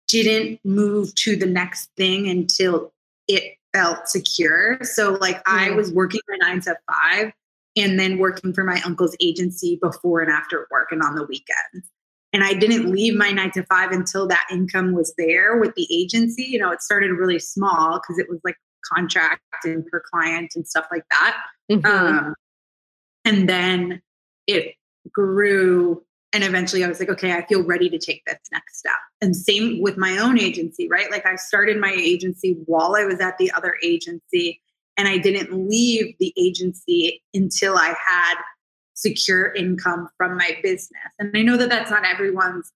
[0.08, 2.94] didn't move to the next thing until
[3.28, 4.80] it felt secure.
[4.84, 5.58] So, like, mm-hmm.
[5.58, 7.34] I was working my nine to five
[7.76, 11.90] and then working for my uncle's agency before and after work and on the weekends.
[12.32, 15.88] And I didn't leave my nine to five until that income was there with the
[15.92, 16.44] agency.
[16.44, 18.56] You know, it started really small because it was like
[18.94, 21.38] contract and per client and stuff like that.
[21.72, 21.86] Mm-hmm.
[21.86, 22.36] Um,
[23.26, 24.02] and then
[24.48, 24.76] it
[25.12, 28.94] grew and eventually I was like, okay, I feel ready to take this next step.
[29.20, 31.10] And same with my own agency, right?
[31.10, 34.62] Like I started my agency while I was at the other agency,
[34.96, 38.36] and I didn't leave the agency until I had
[39.00, 41.00] secure income from my business.
[41.20, 42.72] And I know that that's not everyone's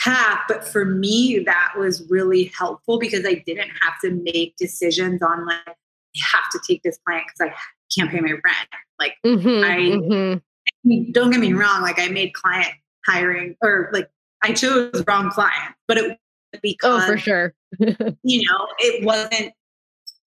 [0.00, 0.40] path.
[0.48, 5.46] But for me, that was really helpful because I didn't have to make decisions on
[5.46, 8.68] like, I have to take this client because I can't pay my rent.
[8.98, 10.40] Like, mm-hmm, I
[10.88, 11.12] mm-hmm.
[11.12, 12.72] don't get me wrong, like, I made client
[13.06, 14.08] hiring or like
[14.42, 16.18] I chose wrong client, but it
[16.62, 17.52] because oh for sure
[18.22, 19.52] you know it wasn't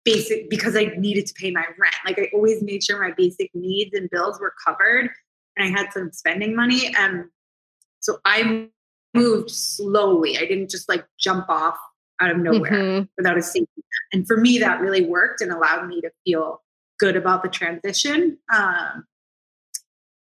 [0.07, 1.95] basic because I needed to pay my rent.
[2.05, 5.09] Like I always made sure my basic needs and bills were covered,
[5.57, 6.93] and I had some spending money.
[6.97, 7.25] And
[7.99, 8.69] so I
[9.13, 10.37] moved slowly.
[10.37, 11.77] I didn't just like jump off
[12.21, 13.05] out of nowhere mm-hmm.
[13.17, 13.83] without a safety.
[14.13, 16.63] And for me, that really worked and allowed me to feel
[16.99, 18.37] good about the transition.
[18.53, 19.05] Um,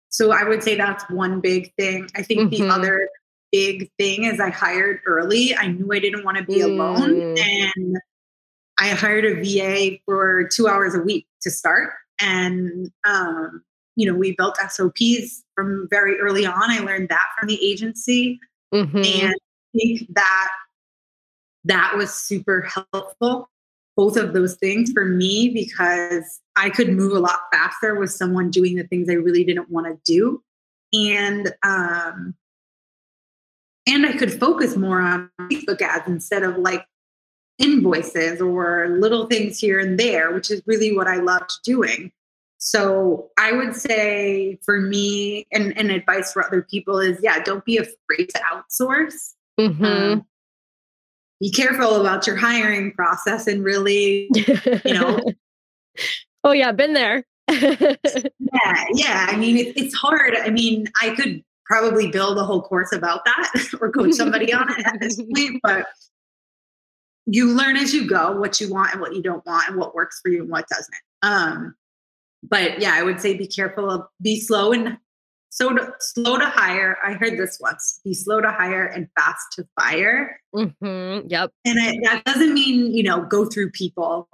[0.10, 2.08] so I would say that's one big thing.
[2.16, 2.64] I think mm-hmm.
[2.64, 3.10] the other
[3.52, 5.56] big thing is I hired early.
[5.56, 6.66] I knew I didn't want to be mm.
[6.66, 7.36] alone.
[7.38, 7.98] And
[8.80, 11.94] I hired a VA for two hours a week to start.
[12.20, 13.64] And, um,
[13.96, 16.70] you know, we built SOPs from very early on.
[16.70, 18.40] I learned that from the agency.
[18.74, 18.98] Mm-hmm.
[18.98, 20.50] And I think that
[21.66, 22.62] that was super
[22.94, 23.50] helpful
[23.98, 28.52] both of those things for me because I could move a lot faster with someone
[28.52, 30.44] doing the things I really didn't want to do.
[30.94, 32.36] And um
[33.88, 36.86] and I could focus more on Facebook ads instead of like
[37.60, 42.12] invoices or little things here and there, which is really what I loved doing.
[42.60, 47.64] So I would say for me, and, and advice for other people is yeah, don't
[47.66, 49.34] be afraid to outsource.
[49.60, 49.86] Mm-hmm.
[49.86, 50.26] Um,
[51.40, 55.20] be careful about your hiring process and really, you know.
[56.44, 57.24] oh yeah, been there.
[57.50, 59.28] yeah, yeah.
[59.30, 60.36] I mean, it, it's hard.
[60.36, 63.52] I mean, I could probably build a whole course about that
[63.82, 65.86] or coach somebody on it at this point, but
[67.28, 69.94] you learn as you go what you want and what you don't want and what
[69.94, 70.96] works for you and what doesn't.
[71.22, 71.76] Um,
[72.42, 74.98] but yeah, I would say be careful of be slow and
[75.50, 76.98] so to, slow to hire.
[77.04, 80.40] I heard this once: be slow to hire and fast to fire.
[80.56, 81.52] Mm-hmm, yep.
[81.66, 84.30] And I, that doesn't mean you know go through people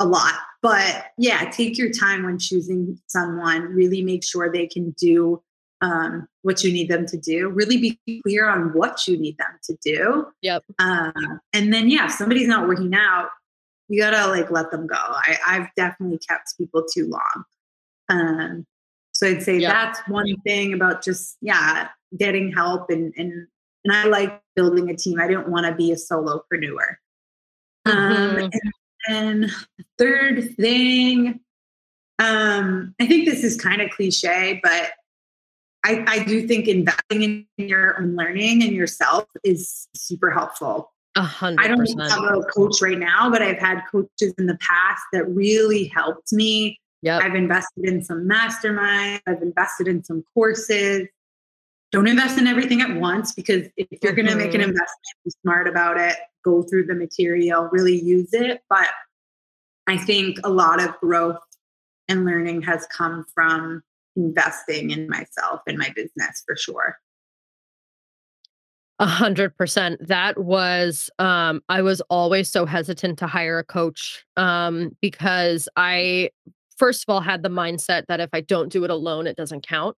[0.00, 3.62] a lot, but yeah, take your time when choosing someone.
[3.62, 5.42] Really make sure they can do
[5.80, 7.48] um, what you need them to do.
[7.48, 10.26] Really be clear on what you need them to do.
[10.42, 10.64] Yep.
[10.78, 13.28] Um, and then yeah, if somebody's not working out,
[13.88, 14.96] you gotta like let them go.
[14.96, 17.44] I, I've definitely kept people too long.
[18.08, 18.66] Um,
[19.12, 23.46] so I'd say that's one thing about just yeah, getting help and and
[23.84, 25.20] and I like building a team.
[25.20, 26.96] I didn't want to be a solopreneur.
[27.84, 28.36] Um, mm-hmm.
[28.36, 28.62] Um, and,
[29.08, 29.42] and
[29.78, 31.40] the third thing,
[32.18, 34.90] um, I think this is kind of cliche, but
[35.86, 40.92] I, I do think investing in your own learning and yourself is super helpful.
[41.14, 44.58] A hundred I don't have a coach right now, but I've had coaches in the
[44.58, 47.22] past that really helped me Yep.
[47.22, 51.06] I've invested in some masterminds, I've invested in some courses.
[51.92, 54.26] Don't invest in everything at once because if you're mm-hmm.
[54.26, 54.70] going to make an mm-hmm.
[54.70, 58.60] investment, be smart about it, go through the material, really use it.
[58.68, 58.88] But
[59.86, 61.38] I think a lot of growth
[62.08, 63.84] and learning has come from
[64.16, 66.98] investing in myself and my business for sure.
[68.98, 70.06] A hundred percent.
[70.08, 76.30] That was um I was always so hesitant to hire a coach um because I
[76.78, 79.66] first of all had the mindset that if I don't do it alone, it doesn't
[79.66, 79.96] count.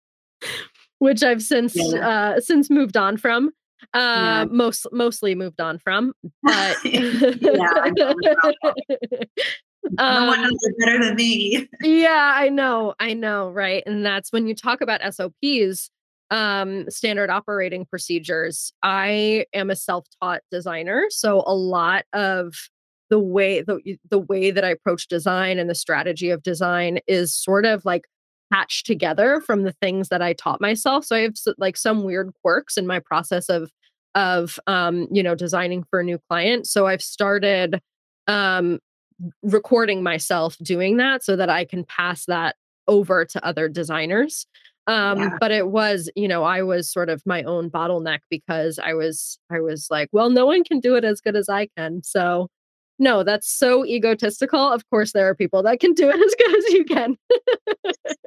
[0.98, 2.08] Which I've since yeah.
[2.08, 3.50] uh since moved on from.
[3.92, 4.44] Uh yeah.
[4.48, 6.12] most mostly moved on from.
[6.44, 7.90] But yeah,
[9.92, 11.68] no one knows um, it better than me.
[11.82, 13.82] yeah, I know, I know, right?
[13.86, 15.90] And that's when you talk about SOPs,
[16.30, 18.72] um, standard operating procedures.
[18.82, 22.54] I am a self-taught designer, so a lot of
[23.10, 27.34] the way the the way that I approach design and the strategy of design is
[27.34, 28.04] sort of like
[28.52, 31.04] patched together from the things that I taught myself.
[31.04, 33.70] So I have like some weird quirks in my process of
[34.14, 36.66] of um, you know designing for a new client.
[36.66, 37.80] So I've started
[38.26, 38.78] um,
[39.42, 42.56] recording myself doing that so that I can pass that
[42.86, 44.46] over to other designers.
[44.86, 45.36] Um, yeah.
[45.40, 49.38] but it was, you know, I was sort of my own bottleneck because I was
[49.50, 52.02] I was like, well, no one can do it as good as I can.
[52.02, 52.48] So
[52.98, 54.60] no, that's so egotistical.
[54.60, 57.16] Of course, there are people that can do it as good as you can.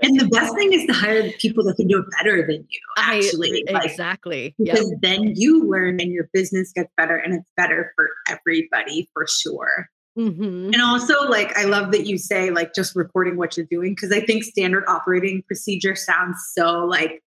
[0.02, 2.80] and the best thing is to hire people that can do it better than you,
[2.98, 3.64] actually.
[3.74, 4.56] I, exactly.
[4.58, 5.00] because yep.
[5.02, 9.90] then you learn and your business gets better and it's better for everybody for sure.
[10.18, 10.74] Mm-hmm.
[10.74, 14.12] And also, like, I love that you say, like, just recording what you're doing, because
[14.12, 17.22] I think standard operating procedure sounds so like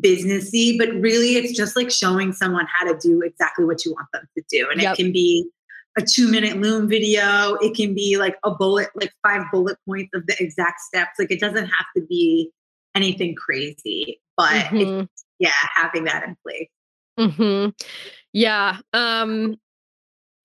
[0.00, 4.08] businessy, but really it's just like showing someone how to do exactly what you want
[4.12, 4.68] them to do.
[4.70, 4.94] And yep.
[4.94, 5.48] it can be
[5.96, 7.54] a two minute loom video.
[7.56, 11.12] It can be like a bullet, like five bullet points of the exact steps.
[11.18, 12.50] Like it doesn't have to be
[12.94, 15.04] anything crazy, but mm-hmm.
[15.38, 16.68] yeah, having that in place.
[17.18, 17.70] Mm-hmm.
[18.32, 18.78] Yeah.
[18.92, 19.56] Um,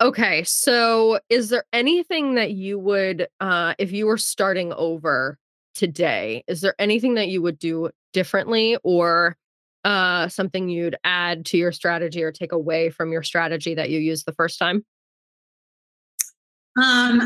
[0.02, 0.43] okay.
[0.43, 5.38] So is there anything that you would, uh, if you were starting over
[5.76, 9.38] today, is there anything that you would do differently or
[9.86, 13.99] uh, something you'd add to your strategy or take away from your strategy that you
[13.99, 14.86] used the first time?
[16.78, 17.22] Um,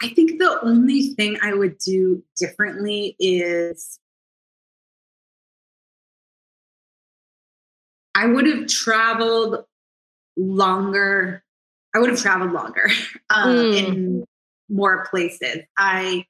[0.00, 3.98] I think the only thing I would do differently is
[8.14, 9.64] I would have traveled
[10.36, 11.42] longer.
[11.96, 12.90] I would have traveled longer
[13.30, 13.74] uh, mm.
[13.74, 14.24] in
[14.68, 15.60] more places.
[15.78, 16.26] I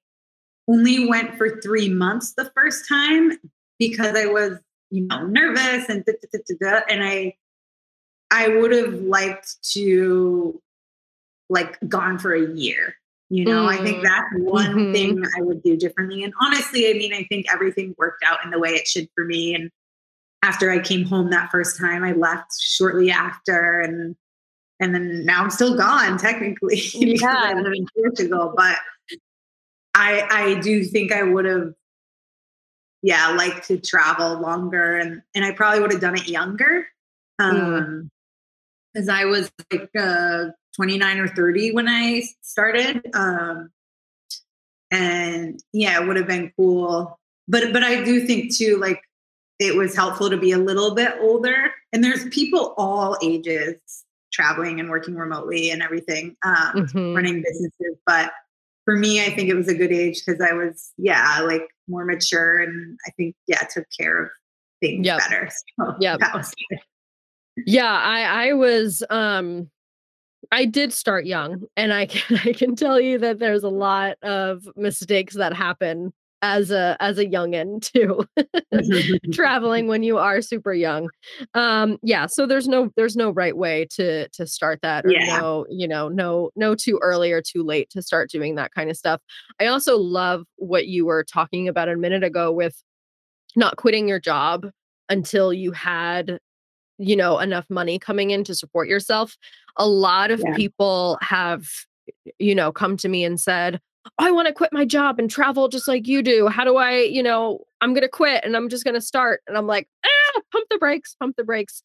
[0.69, 3.33] only went for three months the first time
[3.77, 4.61] because I was,
[4.91, 7.35] you know, nervous and da, da, da, and I,
[8.31, 10.62] I would have liked to
[11.49, 12.95] like gone for a year.
[13.29, 13.69] You know, mm.
[13.69, 14.03] I think mm.
[14.05, 14.93] that's one mm-hmm.
[14.93, 16.23] thing I would do differently.
[16.23, 19.25] And honestly, I mean, I think everything worked out in the way it should for
[19.25, 19.53] me.
[19.53, 19.73] And
[20.45, 24.14] after I came home that first time, I left shortly after, and
[24.81, 27.35] and then now I'm still gone technically because yeah.
[27.35, 28.53] I live in Portugal.
[28.57, 28.77] But
[29.95, 31.74] I I do think I would have,
[33.03, 36.87] yeah, liked to travel longer, and and I probably would have done it younger,
[37.41, 37.45] mm.
[37.45, 38.11] um,
[38.93, 39.14] because mm.
[39.14, 40.47] I was like uh,
[40.77, 43.70] 29 or 30 when I started, um,
[44.91, 47.18] and yeah, it would have been cool.
[47.49, 49.01] But but I do think too, like
[49.59, 51.70] it was helpful to be a little bit older.
[51.93, 54.05] And there's people all ages
[54.37, 57.14] traveling and working remotely and everything, um, mm-hmm.
[57.14, 57.97] running businesses.
[58.07, 58.32] But
[58.84, 62.05] for me, I think it was a good age because I was, yeah, like more
[62.05, 64.30] mature and I think, yeah, took care of
[64.80, 65.18] things yep.
[65.18, 65.49] better.
[65.78, 66.16] So yeah.
[67.66, 69.70] Yeah, I I was um
[70.53, 74.18] I did start young and I can I can tell you that there's a lot
[74.22, 76.12] of mistakes that happen
[76.43, 78.26] as a as a youngin too
[79.32, 81.09] traveling when you are super young
[81.55, 85.39] um yeah so there's no there's no right way to to start that or yeah.
[85.39, 88.91] no you know no no too early or too late to start doing that kind
[88.91, 89.20] of stuff
[89.61, 92.82] i also love what you were talking about a minute ago with
[93.55, 94.66] not quitting your job
[95.09, 96.39] until you had
[96.99, 99.37] you know enough money coming in to support yourself
[99.78, 100.55] a lot of yeah.
[100.55, 101.66] people have
[102.39, 103.80] you know come to me and said
[104.19, 106.49] I want to quit my job and travel just like you do.
[106.49, 109.43] How do I, you know, I'm going to quit and I'm just going to start.
[109.47, 111.83] And I'm like, ah, pump the brakes, pump the brakes.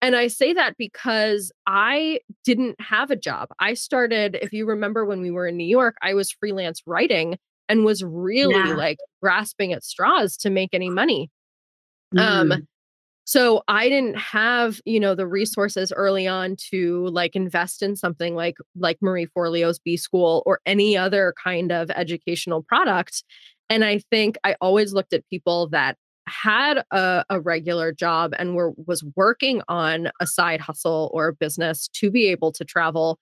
[0.00, 3.50] And I say that because I didn't have a job.
[3.60, 7.38] I started, if you remember when we were in New York, I was freelance writing
[7.68, 8.74] and was really yeah.
[8.74, 11.30] like grasping at straws to make any money.
[12.16, 12.52] Um, mm.
[12.52, 12.68] Um,
[13.32, 18.34] so I didn't have, you know, the resources early on to like invest in something
[18.34, 23.24] like like Marie Forleo's B School or any other kind of educational product.
[23.70, 25.96] And I think I always looked at people that
[26.28, 31.32] had a, a regular job and were was working on a side hustle or a
[31.32, 33.18] business to be able to travel.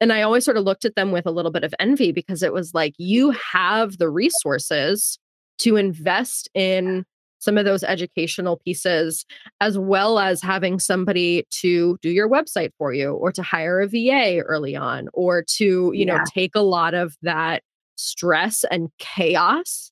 [0.00, 2.44] And I always sort of looked at them with a little bit of envy because
[2.44, 5.18] it was like you have the resources
[5.58, 7.04] to invest in
[7.40, 9.26] some of those educational pieces,
[9.60, 13.88] as well as having somebody to do your website for you or to hire a
[13.88, 16.16] VA early on or to, you yeah.
[16.16, 17.62] know, take a lot of that
[17.96, 19.90] stress and chaos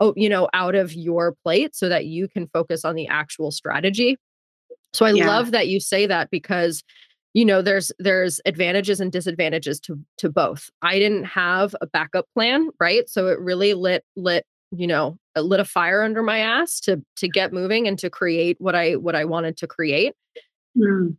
[0.00, 3.50] oh, you know, out of your plate so that you can focus on the actual
[3.50, 4.16] strategy.
[4.92, 5.26] So I yeah.
[5.26, 6.82] love that you say that because
[7.32, 10.70] you know there's there's advantages and disadvantages to to both.
[10.82, 13.08] I didn't have a backup plan, right?
[13.08, 17.28] So it really lit lit you know lit a fire under my ass to to
[17.28, 20.14] get moving and to create what i what i wanted to create
[20.76, 21.16] mm.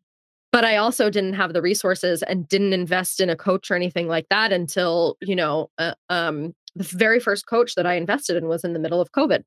[0.52, 4.08] but i also didn't have the resources and didn't invest in a coach or anything
[4.08, 8.48] like that until you know uh, um the very first coach that i invested in
[8.48, 9.44] was in the middle of covid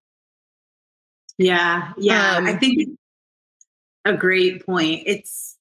[1.39, 2.89] yeah yeah um, i think
[4.05, 5.57] a great point it's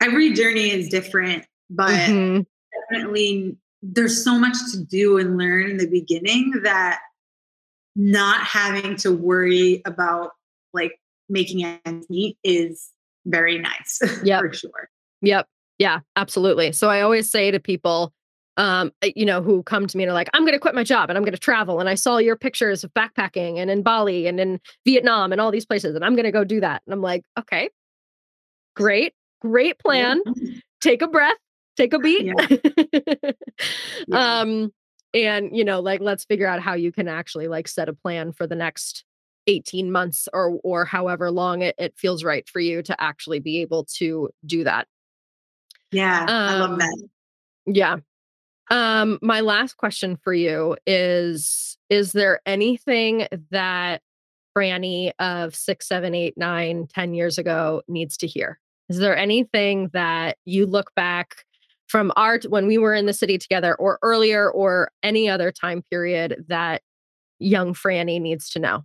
[0.00, 2.42] every journey is different but mm-hmm.
[2.90, 7.00] definitely there's so much to do and learn in the beginning that
[7.94, 10.30] not having to worry about
[10.72, 12.90] like making ends meet is
[13.26, 14.90] very nice yeah for sure.
[15.22, 15.46] Yep.
[15.78, 16.72] Yeah absolutely.
[16.72, 18.12] So i always say to people
[18.56, 20.74] um uh, you know who come to me and are like i'm going to quit
[20.74, 23.70] my job and i'm going to travel and i saw your pictures of backpacking and
[23.70, 26.60] in bali and in vietnam and all these places and i'm going to go do
[26.60, 26.82] that.
[26.86, 27.70] And i'm like okay.
[28.76, 30.20] Great great plan.
[30.36, 30.54] Yeah.
[30.80, 31.36] take a breath
[31.76, 32.24] take a beat.
[32.24, 32.46] Yeah.
[34.08, 34.40] yeah.
[34.40, 34.72] um
[35.14, 38.32] and you know like let's figure out how you can actually like set a plan
[38.32, 39.04] for the next
[39.46, 43.60] 18 months or or however long it, it feels right for you to actually be
[43.60, 44.86] able to do that.
[45.90, 46.84] Yeah um, i love that.
[46.84, 47.10] Um,
[47.66, 47.96] yeah.
[48.70, 54.02] Um my last question for you is is there anything that
[54.56, 58.58] Frannie of six seven eight nine ten years ago needs to hear?
[58.88, 61.44] Is there anything that you look back
[61.92, 65.82] from art when we were in the city together or earlier or any other time
[65.90, 66.80] period that
[67.38, 68.84] young Frannie needs to know?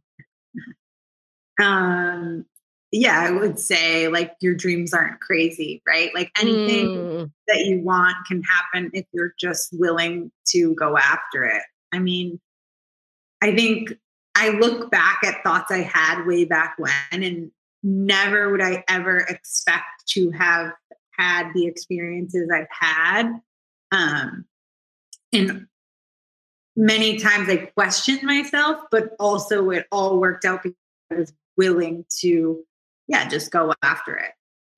[1.60, 2.46] Um
[2.92, 6.14] yeah, I would say like your dreams aren't crazy, right?
[6.14, 7.32] Like anything mm.
[7.48, 11.64] that you want can happen if you're just willing to go after it.
[11.94, 12.42] I mean,
[13.42, 13.94] I think
[14.36, 17.52] I look back at thoughts I had way back when, and
[17.84, 20.72] never would I ever expect to have
[21.18, 23.40] had the experiences I've had.
[23.92, 24.46] Um,
[25.34, 25.68] and
[26.76, 30.78] many times I questioned myself, but also it all worked out because
[31.12, 32.64] I was willing to,
[33.08, 34.32] yeah, just go after it.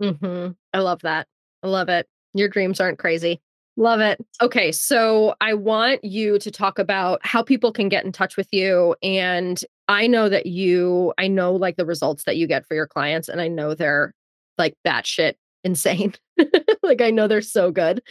[0.04, 0.52] Mm-hmm.
[0.74, 1.28] I love that.
[1.64, 2.08] I love it.
[2.34, 3.42] Your dreams aren't crazy.
[3.76, 4.20] Love it.
[4.42, 8.50] Okay, so I want you to talk about how people can get in touch with
[8.52, 8.96] you.
[9.02, 12.88] And I know that you, I know like the results that you get for your
[12.88, 14.14] clients, and I know they're
[14.58, 16.14] like batshit insane.
[16.84, 18.02] like I know they're so good.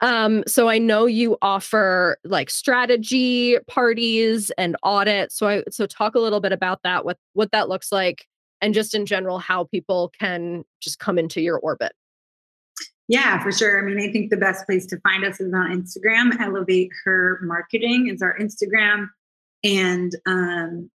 [0.00, 5.32] Um, so I know you offer like strategy parties and audit.
[5.32, 8.26] So I so talk a little bit about that, what what that looks like,
[8.60, 11.92] and just in general how people can just come into your orbit.
[13.08, 13.78] Yeah, for sure.
[13.78, 16.40] I mean, I think the best place to find us is on Instagram.
[16.40, 19.10] Elevate Her Marketing is our Instagram.
[19.64, 20.90] And um,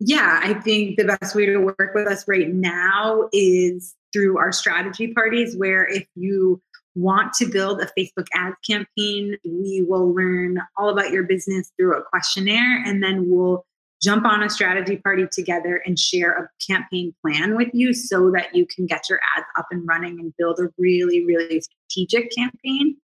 [0.00, 4.52] yeah, I think the best way to work with us right now is through our
[4.52, 6.60] strategy parties, where if you
[6.94, 11.96] want to build a Facebook ads campaign, we will learn all about your business through
[11.96, 13.64] a questionnaire and then we'll
[14.02, 18.54] jump on a strategy party together and share a campaign plan with you so that
[18.54, 22.96] you can get your ads up and running and build a really, really strategic campaign.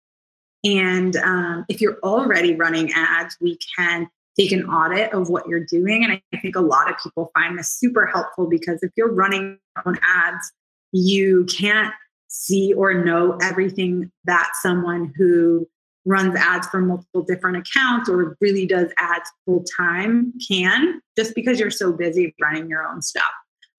[0.64, 4.08] And um, if you're already running ads, we can
[4.40, 6.04] take an audit of what you're doing.
[6.04, 9.60] And I think a lot of people find this super helpful because if you're running
[9.76, 10.52] your own ads,
[10.96, 11.94] you can't
[12.30, 15.68] see or know everything that someone who
[16.06, 21.60] runs ads for multiple different accounts or really does ads full time can just because
[21.60, 23.24] you're so busy running your own stuff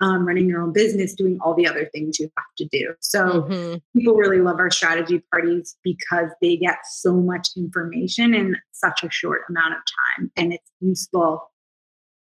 [0.02, 3.42] um, running your own business doing all the other things you have to do so
[3.42, 3.76] mm-hmm.
[3.98, 9.10] people really love our strategy parties because they get so much information in such a
[9.10, 9.80] short amount of
[10.18, 11.50] time and it's useful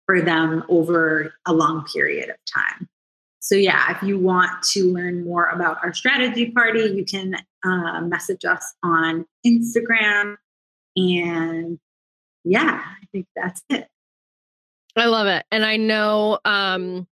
[0.04, 2.88] for them over a long period of time
[3.46, 8.00] so, yeah, if you want to learn more about our strategy party, you can uh,
[8.00, 10.34] message us on Instagram.
[10.96, 11.78] And
[12.42, 13.86] yeah, I think that's it.
[14.96, 15.46] I love it.
[15.52, 17.06] And I know um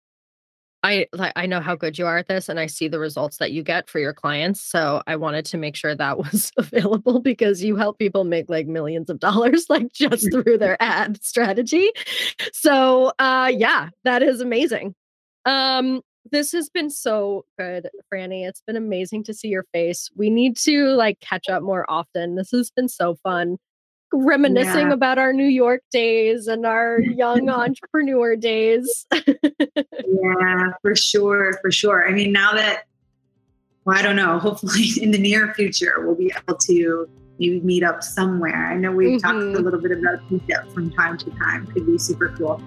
[0.82, 1.06] I
[1.36, 3.62] I know how good you are at this and I see the results that you
[3.62, 4.62] get for your clients.
[4.62, 8.66] So I wanted to make sure that was available because you help people make like
[8.66, 11.90] millions of dollars like just through their ad strategy.
[12.54, 14.94] So uh yeah, that is amazing.
[15.44, 16.00] Um
[16.30, 18.46] this has been so good, Frannie.
[18.46, 20.08] It's been amazing to see your face.
[20.16, 22.36] We need to like catch up more often.
[22.36, 23.56] This has been so fun.
[24.12, 24.92] Reminiscing yeah.
[24.92, 29.06] about our New York days and our young entrepreneur days.
[29.26, 31.58] yeah, for sure.
[31.62, 32.06] For sure.
[32.06, 32.84] I mean, now that,
[33.84, 37.08] well, I don't know, hopefully in the near future, we'll be able to
[37.38, 38.66] meet up somewhere.
[38.66, 39.26] I know we've mm-hmm.
[39.26, 39.64] talked a mm-hmm.
[39.64, 41.66] little bit about meetup from time to time.
[41.66, 42.62] Could be super cool.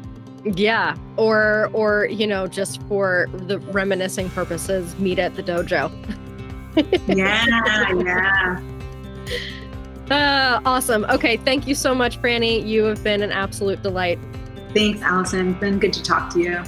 [0.45, 5.91] Yeah, or or you know, just for the reminiscing purposes, meet at the dojo.
[7.07, 8.61] yeah, yeah.
[10.11, 11.03] Uh, awesome.
[11.05, 12.65] Okay, thank you so much, Frannie.
[12.65, 14.19] You have been an absolute delight.
[14.73, 15.53] Thanks, Allison.
[15.53, 16.63] Been good to talk to you.